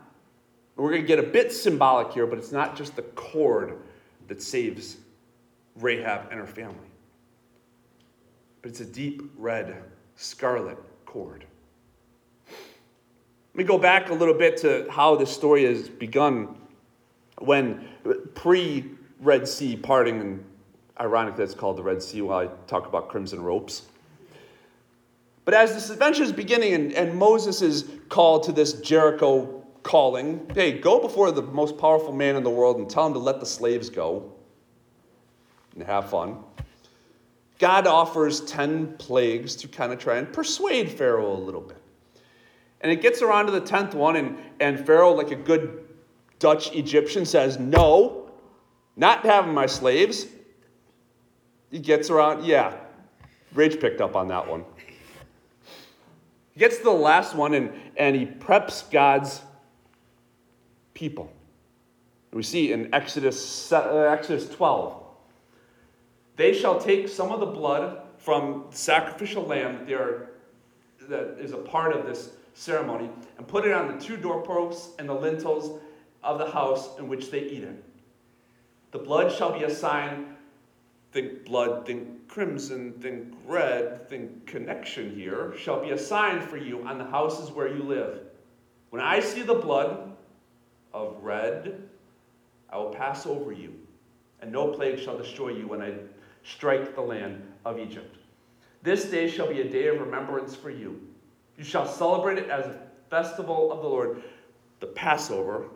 we're 0.76 0.90
going 0.90 1.02
to 1.02 1.08
get 1.08 1.18
a 1.18 1.24
bit 1.24 1.52
symbolic 1.52 2.12
here, 2.12 2.26
but 2.26 2.38
it's 2.38 2.52
not 2.52 2.76
just 2.76 2.94
the 2.96 3.02
cord 3.02 3.78
that 4.28 4.42
saves 4.42 4.98
Rahab 5.76 6.28
and 6.30 6.38
her 6.38 6.46
family, 6.46 6.76
but 8.62 8.70
it's 8.70 8.80
a 8.80 8.86
deep 8.86 9.22
red 9.36 9.82
scarlet 10.16 10.78
cord. 11.08 11.46
Let 12.46 13.54
me 13.54 13.64
go 13.64 13.78
back 13.78 14.10
a 14.10 14.14
little 14.14 14.34
bit 14.34 14.58
to 14.58 14.86
how 14.90 15.16
this 15.16 15.30
story 15.30 15.64
has 15.64 15.88
begun 15.88 16.54
when 17.38 17.88
pre 18.34 18.84
Red 19.18 19.48
Sea 19.48 19.74
parting, 19.74 20.20
and 20.20 20.44
ironically, 21.00 21.44
it's 21.44 21.54
called 21.54 21.78
the 21.78 21.82
Red 21.82 22.02
Sea 22.02 22.20
while 22.22 22.46
I 22.46 22.50
talk 22.66 22.86
about 22.86 23.08
crimson 23.08 23.42
ropes. 23.42 23.86
But 25.46 25.54
as 25.54 25.72
this 25.72 25.88
adventure 25.88 26.24
is 26.24 26.32
beginning 26.32 26.74
and, 26.74 26.92
and 26.92 27.18
Moses 27.18 27.62
is 27.62 27.88
called 28.10 28.42
to 28.42 28.52
this 28.52 28.74
Jericho 28.74 29.64
calling, 29.82 30.46
hey, 30.54 30.78
go 30.78 31.00
before 31.00 31.32
the 31.32 31.40
most 31.40 31.78
powerful 31.78 32.12
man 32.12 32.36
in 32.36 32.42
the 32.42 32.50
world 32.50 32.76
and 32.76 32.88
tell 32.88 33.06
him 33.06 33.14
to 33.14 33.18
let 33.18 33.40
the 33.40 33.46
slaves 33.46 33.88
go 33.88 34.30
and 35.74 35.82
have 35.84 36.10
fun. 36.10 36.36
God 37.58 37.86
offers 37.86 38.40
10 38.42 38.96
plagues 38.98 39.56
to 39.56 39.68
kind 39.68 39.92
of 39.92 39.98
try 39.98 40.16
and 40.16 40.32
persuade 40.32 40.90
Pharaoh 40.90 41.32
a 41.32 41.38
little 41.38 41.60
bit. 41.60 41.76
And 42.80 42.92
it 42.92 43.02
gets 43.02 43.22
around 43.22 43.46
to 43.46 43.52
the 43.52 43.60
10th 43.60 43.94
one, 43.94 44.16
and, 44.16 44.38
and 44.60 44.86
Pharaoh, 44.86 45.12
like 45.12 45.32
a 45.32 45.36
good 45.36 45.84
Dutch 46.38 46.72
Egyptian, 46.72 47.26
says, 47.26 47.58
No, 47.58 48.30
not 48.96 49.24
having 49.24 49.52
my 49.52 49.66
slaves. 49.66 50.26
He 51.70 51.80
gets 51.80 52.08
around, 52.08 52.44
yeah, 52.44 52.76
Rage 53.52 53.80
picked 53.80 54.00
up 54.00 54.14
on 54.14 54.28
that 54.28 54.48
one. 54.48 54.64
He 56.52 56.60
gets 56.60 56.78
to 56.78 56.84
the 56.84 56.90
last 56.90 57.34
one, 57.34 57.54
and, 57.54 57.72
and 57.96 58.14
he 58.14 58.26
preps 58.26 58.88
God's 58.90 59.42
people. 60.94 61.32
We 62.32 62.42
see 62.42 62.72
in 62.72 62.94
Exodus, 62.94 63.72
uh, 63.72 64.08
Exodus 64.12 64.48
12. 64.48 65.07
They 66.38 66.54
shall 66.54 66.78
take 66.78 67.08
some 67.08 67.32
of 67.32 67.40
the 67.40 67.46
blood 67.46 68.00
from 68.16 68.66
the 68.70 68.76
sacrificial 68.76 69.42
lamb 69.42 69.74
that, 69.74 69.86
they 69.88 69.94
are, 69.94 70.30
that 71.08 71.36
is 71.40 71.52
a 71.52 71.56
part 71.58 71.92
of 71.92 72.06
this 72.06 72.30
ceremony 72.54 73.10
and 73.36 73.46
put 73.46 73.66
it 73.66 73.72
on 73.72 73.88
the 73.88 74.00
two 74.00 74.16
doorposts 74.16 74.94
and 75.00 75.08
the 75.08 75.14
lintels 75.14 75.80
of 76.22 76.38
the 76.38 76.48
house 76.48 76.96
in 77.00 77.08
which 77.08 77.32
they 77.32 77.40
eat 77.40 77.64
it. 77.64 77.82
The 78.92 79.00
blood 79.00 79.32
shall 79.32 79.58
be 79.58 79.64
a 79.64 79.70
sign. 79.70 80.36
Think 81.10 81.44
blood, 81.44 81.84
think 81.84 82.28
crimson, 82.28 82.92
think 83.00 83.34
red, 83.44 84.08
think 84.08 84.46
connection 84.46 85.12
here. 85.12 85.54
Shall 85.58 85.82
be 85.82 85.90
a 85.90 85.98
sign 85.98 86.40
for 86.40 86.56
you 86.56 86.86
on 86.86 86.98
the 86.98 87.04
houses 87.04 87.50
where 87.50 87.66
you 87.66 87.82
live. 87.82 88.20
When 88.90 89.02
I 89.02 89.18
see 89.18 89.42
the 89.42 89.54
blood 89.54 90.12
of 90.94 91.16
red, 91.20 91.88
I 92.70 92.76
will 92.76 92.90
pass 92.90 93.26
over 93.26 93.50
you, 93.50 93.74
and 94.40 94.52
no 94.52 94.68
plague 94.68 95.00
shall 95.00 95.18
destroy 95.18 95.48
you 95.48 95.66
when 95.66 95.82
I 95.82 95.94
strike 96.48 96.94
the 96.94 97.00
land 97.00 97.42
of 97.64 97.78
Egypt. 97.78 98.16
This 98.82 99.04
day 99.04 99.28
shall 99.28 99.48
be 99.48 99.60
a 99.60 99.68
day 99.68 99.88
of 99.88 100.00
remembrance 100.00 100.54
for 100.54 100.70
you. 100.70 101.00
You 101.56 101.64
shall 101.64 101.86
celebrate 101.86 102.38
it 102.38 102.48
as 102.48 102.66
a 102.66 102.80
festival 103.10 103.72
of 103.72 103.82
the 103.82 103.88
Lord, 103.88 104.22
the 104.80 104.86
Passover, 104.86 105.66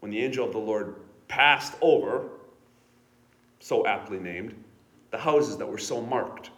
when 0.00 0.10
the 0.10 0.22
angel 0.22 0.46
of 0.46 0.52
the 0.52 0.58
Lord 0.58 0.96
passed 1.28 1.74
over, 1.80 2.28
so 3.60 3.86
aptly 3.86 4.18
named, 4.18 4.54
the 5.10 5.18
houses 5.18 5.56
that 5.58 5.66
were 5.66 5.78
so 5.78 6.00
marked, 6.00 6.50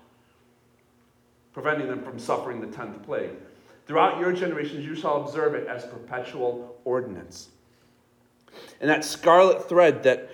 preventing 1.52 1.88
them 1.88 2.02
from 2.02 2.18
suffering 2.18 2.60
the 2.60 2.66
tenth 2.68 3.02
plague. 3.02 3.32
Throughout 3.86 4.20
your 4.20 4.32
generations, 4.32 4.84
you 4.84 4.94
shall 4.94 5.24
observe 5.24 5.54
it 5.54 5.66
as 5.66 5.84
perpetual 5.84 6.76
ordinance. 6.84 7.48
And 8.80 8.88
that 8.88 9.04
scarlet 9.04 9.68
thread 9.68 10.02
that 10.04 10.31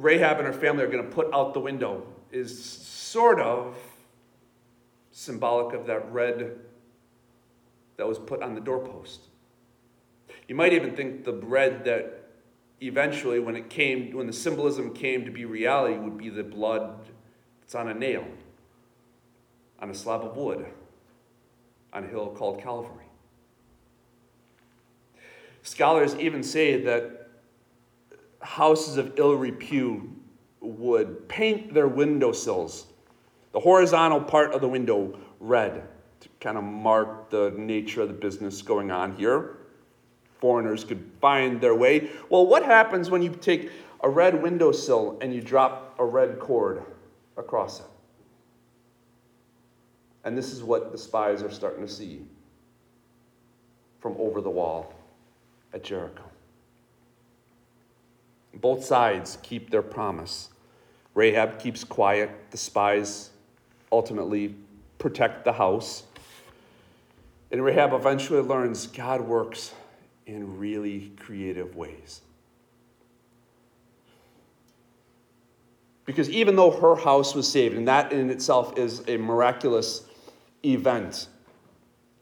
Rahab 0.00 0.38
and 0.38 0.46
her 0.46 0.52
family 0.52 0.82
are 0.82 0.88
going 0.88 1.04
to 1.04 1.10
put 1.10 1.32
out 1.34 1.52
the 1.54 1.60
window 1.60 2.06
is 2.32 2.62
sort 2.64 3.40
of 3.40 3.76
symbolic 5.10 5.74
of 5.74 5.86
that 5.86 6.10
red 6.12 6.58
that 7.96 8.08
was 8.08 8.18
put 8.18 8.42
on 8.42 8.54
the 8.54 8.60
doorpost. 8.60 9.20
You 10.48 10.54
might 10.54 10.72
even 10.72 10.96
think 10.96 11.24
the 11.24 11.34
red 11.34 11.84
that 11.84 12.30
eventually, 12.80 13.40
when 13.40 13.56
it 13.56 13.68
came, 13.68 14.12
when 14.12 14.26
the 14.26 14.32
symbolism 14.32 14.94
came 14.94 15.24
to 15.26 15.30
be 15.30 15.44
reality, 15.44 15.98
would 15.98 16.16
be 16.16 16.30
the 16.30 16.42
blood 16.42 16.98
that's 17.60 17.74
on 17.74 17.88
a 17.88 17.94
nail, 17.94 18.26
on 19.80 19.90
a 19.90 19.94
slab 19.94 20.22
of 20.22 20.36
wood, 20.36 20.64
on 21.92 22.04
a 22.04 22.06
hill 22.06 22.28
called 22.28 22.62
Calvary. 22.62 23.04
Scholars 25.62 26.14
even 26.16 26.42
say 26.42 26.80
that 26.84 27.19
houses 28.40 28.96
of 28.96 29.12
ill 29.18 29.34
repute 29.34 30.02
would 30.60 31.28
paint 31.28 31.72
their 31.72 31.88
windowsills, 31.88 32.86
the 33.52 33.60
horizontal 33.60 34.20
part 34.20 34.52
of 34.52 34.60
the 34.60 34.68
window, 34.68 35.18
red 35.40 35.88
to 36.20 36.28
kind 36.38 36.58
of 36.58 36.64
mark 36.64 37.30
the 37.30 37.52
nature 37.56 38.02
of 38.02 38.08
the 38.08 38.14
business 38.14 38.60
going 38.62 38.90
on 38.90 39.14
here. 39.16 39.56
foreigners 40.40 40.84
could 40.84 41.10
find 41.20 41.60
their 41.60 41.74
way. 41.74 42.10
Well, 42.30 42.46
what 42.46 42.64
happens 42.64 43.10
when 43.10 43.22
you 43.22 43.30
take 43.30 43.70
a 44.00 44.08
red 44.08 44.42
windowsill 44.42 45.18
and 45.20 45.34
you 45.34 45.42
drop 45.42 45.94
a 45.98 46.04
red 46.04 46.38
cord 46.38 46.82
across 47.36 47.80
it? 47.80 47.86
And 50.24 50.36
this 50.36 50.52
is 50.52 50.62
what 50.62 50.92
the 50.92 50.98
spies 50.98 51.42
are 51.42 51.50
starting 51.50 51.86
to 51.86 51.92
see 51.92 52.22
from 54.00 54.16
over 54.18 54.40
the 54.40 54.50
wall 54.50 54.94
at 55.72 55.84
Jericho. 55.84 56.24
Both 58.60 58.84
sides 58.84 59.38
keep 59.42 59.70
their 59.70 59.82
promise. 59.82 60.50
Rahab 61.14 61.58
keeps 61.58 61.84
quiet. 61.84 62.30
The 62.50 62.56
spies 62.56 63.30
ultimately 63.90 64.54
protect 64.98 65.44
the 65.44 65.52
house. 65.52 66.04
And 67.50 67.64
Rahab 67.64 67.92
eventually 67.92 68.40
learns 68.42 68.86
God 68.86 69.20
works 69.22 69.72
in 70.26 70.58
really 70.58 71.12
creative 71.18 71.74
ways. 71.74 72.20
Because 76.04 76.28
even 76.30 76.56
though 76.56 76.70
her 76.70 76.96
house 76.96 77.34
was 77.34 77.50
saved, 77.50 77.76
and 77.76 77.86
that 77.88 78.12
in 78.12 78.30
itself 78.30 78.76
is 78.76 79.02
a 79.08 79.16
miraculous 79.16 80.06
event, 80.64 81.28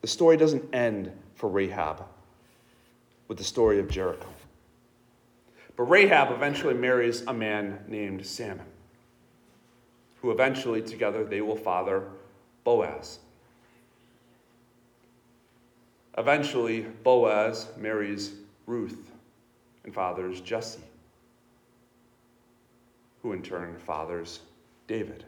the 0.02 0.06
story 0.06 0.36
doesn't 0.36 0.74
end 0.74 1.10
for 1.34 1.48
Rahab 1.48 2.04
with 3.28 3.38
the 3.38 3.44
story 3.44 3.78
of 3.78 3.88
Jericho. 3.88 4.28
But 5.78 5.84
Rahab 5.84 6.32
eventually 6.32 6.74
marries 6.74 7.22
a 7.28 7.32
man 7.32 7.78
named 7.86 8.26
Salmon, 8.26 8.66
who 10.20 10.32
eventually 10.32 10.82
together 10.82 11.24
they 11.24 11.40
will 11.40 11.56
father 11.56 12.02
Boaz. 12.64 13.20
Eventually, 16.18 16.80
Boaz 17.04 17.68
marries 17.76 18.32
Ruth 18.66 19.12
and 19.84 19.94
fathers 19.94 20.40
Jesse, 20.40 20.82
who 23.22 23.32
in 23.32 23.40
turn 23.40 23.78
fathers 23.78 24.40
David. 24.88 25.26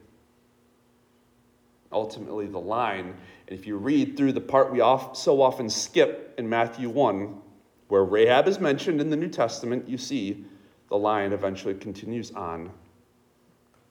Ultimately, 1.93 2.47
the 2.47 2.59
line, 2.59 3.15
and 3.47 3.57
if 3.57 3.69
you 3.69 3.77
read 3.77 4.17
through 4.17 4.33
the 4.33 4.41
part 4.41 4.73
we 4.73 4.81
so 5.15 5.41
often 5.41 5.71
skip 5.71 6.35
in 6.39 6.49
Matthew 6.49 6.89
1, 6.89 7.41
where 7.91 8.05
Rahab 8.05 8.47
is 8.47 8.61
mentioned 8.61 9.01
in 9.01 9.11
the 9.11 9.17
New 9.17 9.29
Testament, 9.29 9.89
you 9.89 9.99
see 9.99 10.45
the 10.89 10.97
line 10.97 11.33
eventually 11.33 11.75
continues 11.75 12.31
on 12.31 12.71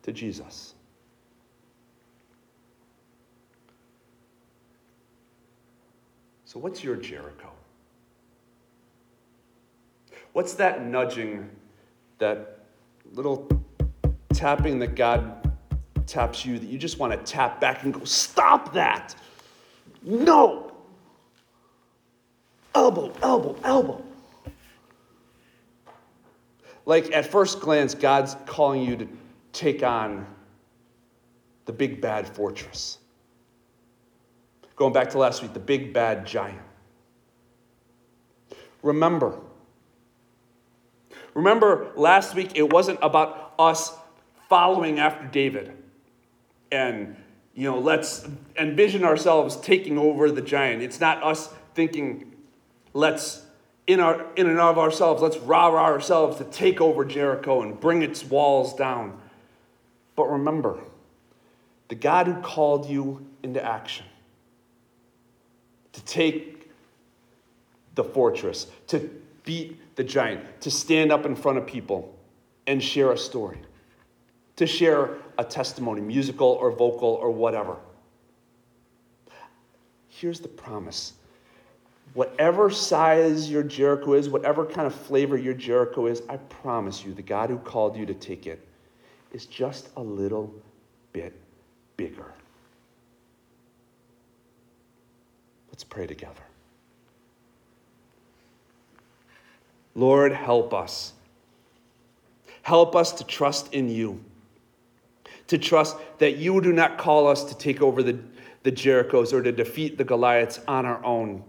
to 0.03 0.13
Jesus. 0.13 0.73
So, 6.45 6.59
what's 6.59 6.83
your 6.83 6.95
Jericho? 6.95 7.51
What's 10.31 10.53
that 10.53 10.85
nudging, 10.85 11.49
that 12.19 12.59
little 13.13 13.49
tapping 14.33 14.79
that 14.79 14.95
God 14.95 15.51
taps 16.07 16.45
you 16.45 16.57
that 16.57 16.67
you 16.67 16.77
just 16.77 16.99
want 16.99 17.11
to 17.11 17.31
tap 17.31 17.59
back 17.59 17.83
and 17.83 17.93
go, 17.93 18.03
Stop 18.05 18.73
that! 18.73 19.13
No! 20.01 20.68
Elbow, 22.73 23.13
elbow, 23.21 23.55
elbow. 23.63 24.03
Like 26.85 27.11
at 27.11 27.25
first 27.25 27.59
glance, 27.59 27.93
God's 27.93 28.35
calling 28.45 28.81
you 28.81 28.97
to 28.97 29.07
take 29.53 29.83
on 29.83 30.25
the 31.65 31.73
big 31.73 32.01
bad 32.01 32.27
fortress. 32.27 32.97
Going 34.75 34.93
back 34.93 35.09
to 35.11 35.17
last 35.17 35.41
week, 35.41 35.53
the 35.53 35.59
big 35.59 35.93
bad 35.93 36.25
giant. 36.25 36.61
Remember, 38.81 39.39
remember 41.33 41.91
last 41.95 42.33
week 42.33 42.51
it 42.55 42.71
wasn't 42.71 42.97
about 43.01 43.53
us 43.59 43.93
following 44.47 44.99
after 44.99 45.27
David 45.27 45.73
and 46.71 47.15
you 47.53 47.69
know 47.69 47.79
let's 47.79 48.27
envision 48.57 49.03
ourselves 49.03 49.57
taking 49.57 49.97
over 49.97 50.31
the 50.31 50.41
giant. 50.41 50.81
It's 50.81 50.99
not 50.99 51.23
us 51.23 51.53
thinking 51.75 52.28
Let's, 52.93 53.45
in, 53.87 53.99
our, 53.99 54.25
in 54.35 54.47
and 54.47 54.59
of 54.59 54.77
ourselves, 54.77 55.21
let's 55.21 55.37
rah 55.37 55.67
rah 55.67 55.85
ourselves 55.85 56.37
to 56.37 56.43
take 56.45 56.81
over 56.81 57.05
Jericho 57.05 57.61
and 57.61 57.79
bring 57.79 58.01
its 58.01 58.23
walls 58.23 58.73
down. 58.73 59.19
But 60.15 60.31
remember, 60.31 60.79
the 61.87 61.95
God 61.95 62.27
who 62.27 62.35
called 62.41 62.89
you 62.89 63.25
into 63.43 63.63
action, 63.63 64.05
to 65.93 66.03
take 66.05 66.69
the 67.95 68.03
fortress, 68.03 68.67
to 68.87 69.09
beat 69.43 69.95
the 69.95 70.03
giant, 70.03 70.61
to 70.61 70.71
stand 70.71 71.11
up 71.11 71.25
in 71.25 71.35
front 71.35 71.57
of 71.57 71.65
people 71.65 72.15
and 72.67 72.81
share 72.81 73.11
a 73.11 73.17
story, 73.17 73.59
to 74.55 74.67
share 74.67 75.17
a 75.37 75.43
testimony, 75.43 76.01
musical 76.01 76.47
or 76.47 76.71
vocal 76.71 77.09
or 77.09 77.31
whatever. 77.31 77.77
Here's 80.07 80.39
the 80.39 80.47
promise 80.47 81.13
whatever 82.13 82.69
size 82.69 83.49
your 83.49 83.63
Jericho 83.63 84.13
is, 84.13 84.29
whatever 84.29 84.65
kind 84.65 84.87
of 84.87 84.95
flavor 84.95 85.37
your 85.37 85.53
Jericho 85.53 86.07
is, 86.07 86.21
I 86.29 86.37
promise 86.37 87.03
you, 87.03 87.13
the 87.13 87.21
God 87.21 87.49
who 87.49 87.57
called 87.57 87.95
you 87.95 88.05
to 88.05 88.13
take 88.13 88.47
it 88.47 88.65
is 89.31 89.45
just 89.45 89.89
a 89.97 90.01
little 90.01 90.53
bit 91.13 91.33
bigger. 91.97 92.33
Let's 95.69 95.83
pray 95.83 96.07
together. 96.07 96.41
Lord, 99.95 100.33
help 100.33 100.73
us. 100.73 101.13
Help 102.61 102.95
us 102.95 103.11
to 103.13 103.23
trust 103.23 103.73
in 103.73 103.89
you, 103.89 104.23
to 105.47 105.57
trust 105.57 105.97
that 106.19 106.37
you 106.37 106.61
do 106.61 106.71
not 106.71 106.97
call 106.97 107.27
us 107.27 107.43
to 107.45 107.57
take 107.57 107.81
over 107.81 108.03
the, 108.03 108.19
the 108.63 108.71
Jerichos 108.71 109.33
or 109.33 109.41
to 109.41 109.51
defeat 109.51 109.97
the 109.97 110.03
Goliaths 110.03 110.59
on 110.67 110.85
our 110.85 111.03
own 111.03 111.43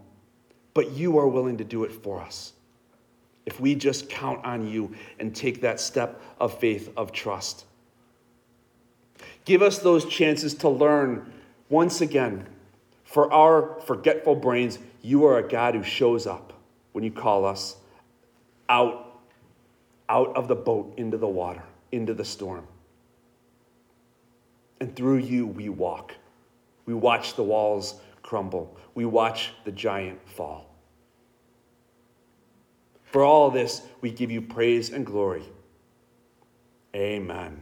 but 0.75 0.93
you 0.93 1.19
are 1.19 1.29
willing 1.29 1.57
to 1.59 1.65
do 1.65 1.85
it 1.85 1.93
for 1.93 2.21
us. 2.21 2.53
If 3.47 3.61
we 3.61 3.75
just 3.75 4.09
count 4.09 4.45
on 4.45 4.67
you 4.69 4.95
and 5.19 5.35
take 5.35 5.61
that 5.63 5.81
step 5.81 6.21
of 6.39 6.59
faith, 6.59 6.93
of 6.97 7.13
trust. 7.13 7.65
Give 9.45 9.63
us 9.63 9.79
those 9.79 10.05
chances 10.05 10.55
to 10.55 10.69
learn 10.69 11.33
once 11.69 12.01
again. 12.01 12.47
For 13.05 13.33
our 13.33 13.81
forgetful 13.81 14.37
brains, 14.37 14.79
you 15.03 15.25
are 15.25 15.39
a 15.39 15.49
God 15.49 15.75
who 15.75 15.83
shows 15.83 16.27
up 16.27 16.53
when 16.93 17.03
you 17.03 17.11
call 17.11 17.45
us 17.45 17.77
out, 18.69 19.21
out 20.09 20.37
of 20.37 20.47
the 20.47 20.55
boat 20.55 20.95
into 20.97 21.17
the 21.17 21.27
water, 21.27 21.63
into 21.91 22.15
the 22.15 22.25
storm. 22.25 22.67
And 24.81 24.95
through 24.95 25.19
you, 25.19 25.47
we 25.47 25.69
walk. 25.69 26.15
We 26.87 26.95
watch 26.95 27.35
the 27.35 27.43
walls 27.43 27.95
crumble. 28.31 28.77
We 28.95 29.07
watch 29.07 29.51
the 29.65 29.73
giant 29.73 30.21
fall. 30.25 30.73
For 33.03 33.25
all 33.25 33.51
this, 33.51 33.83
we 34.03 34.13
give 34.13 34.31
you 34.31 34.41
praise 34.41 34.91
and 34.91 35.05
glory. 35.05 35.43
Amen. 36.95 37.61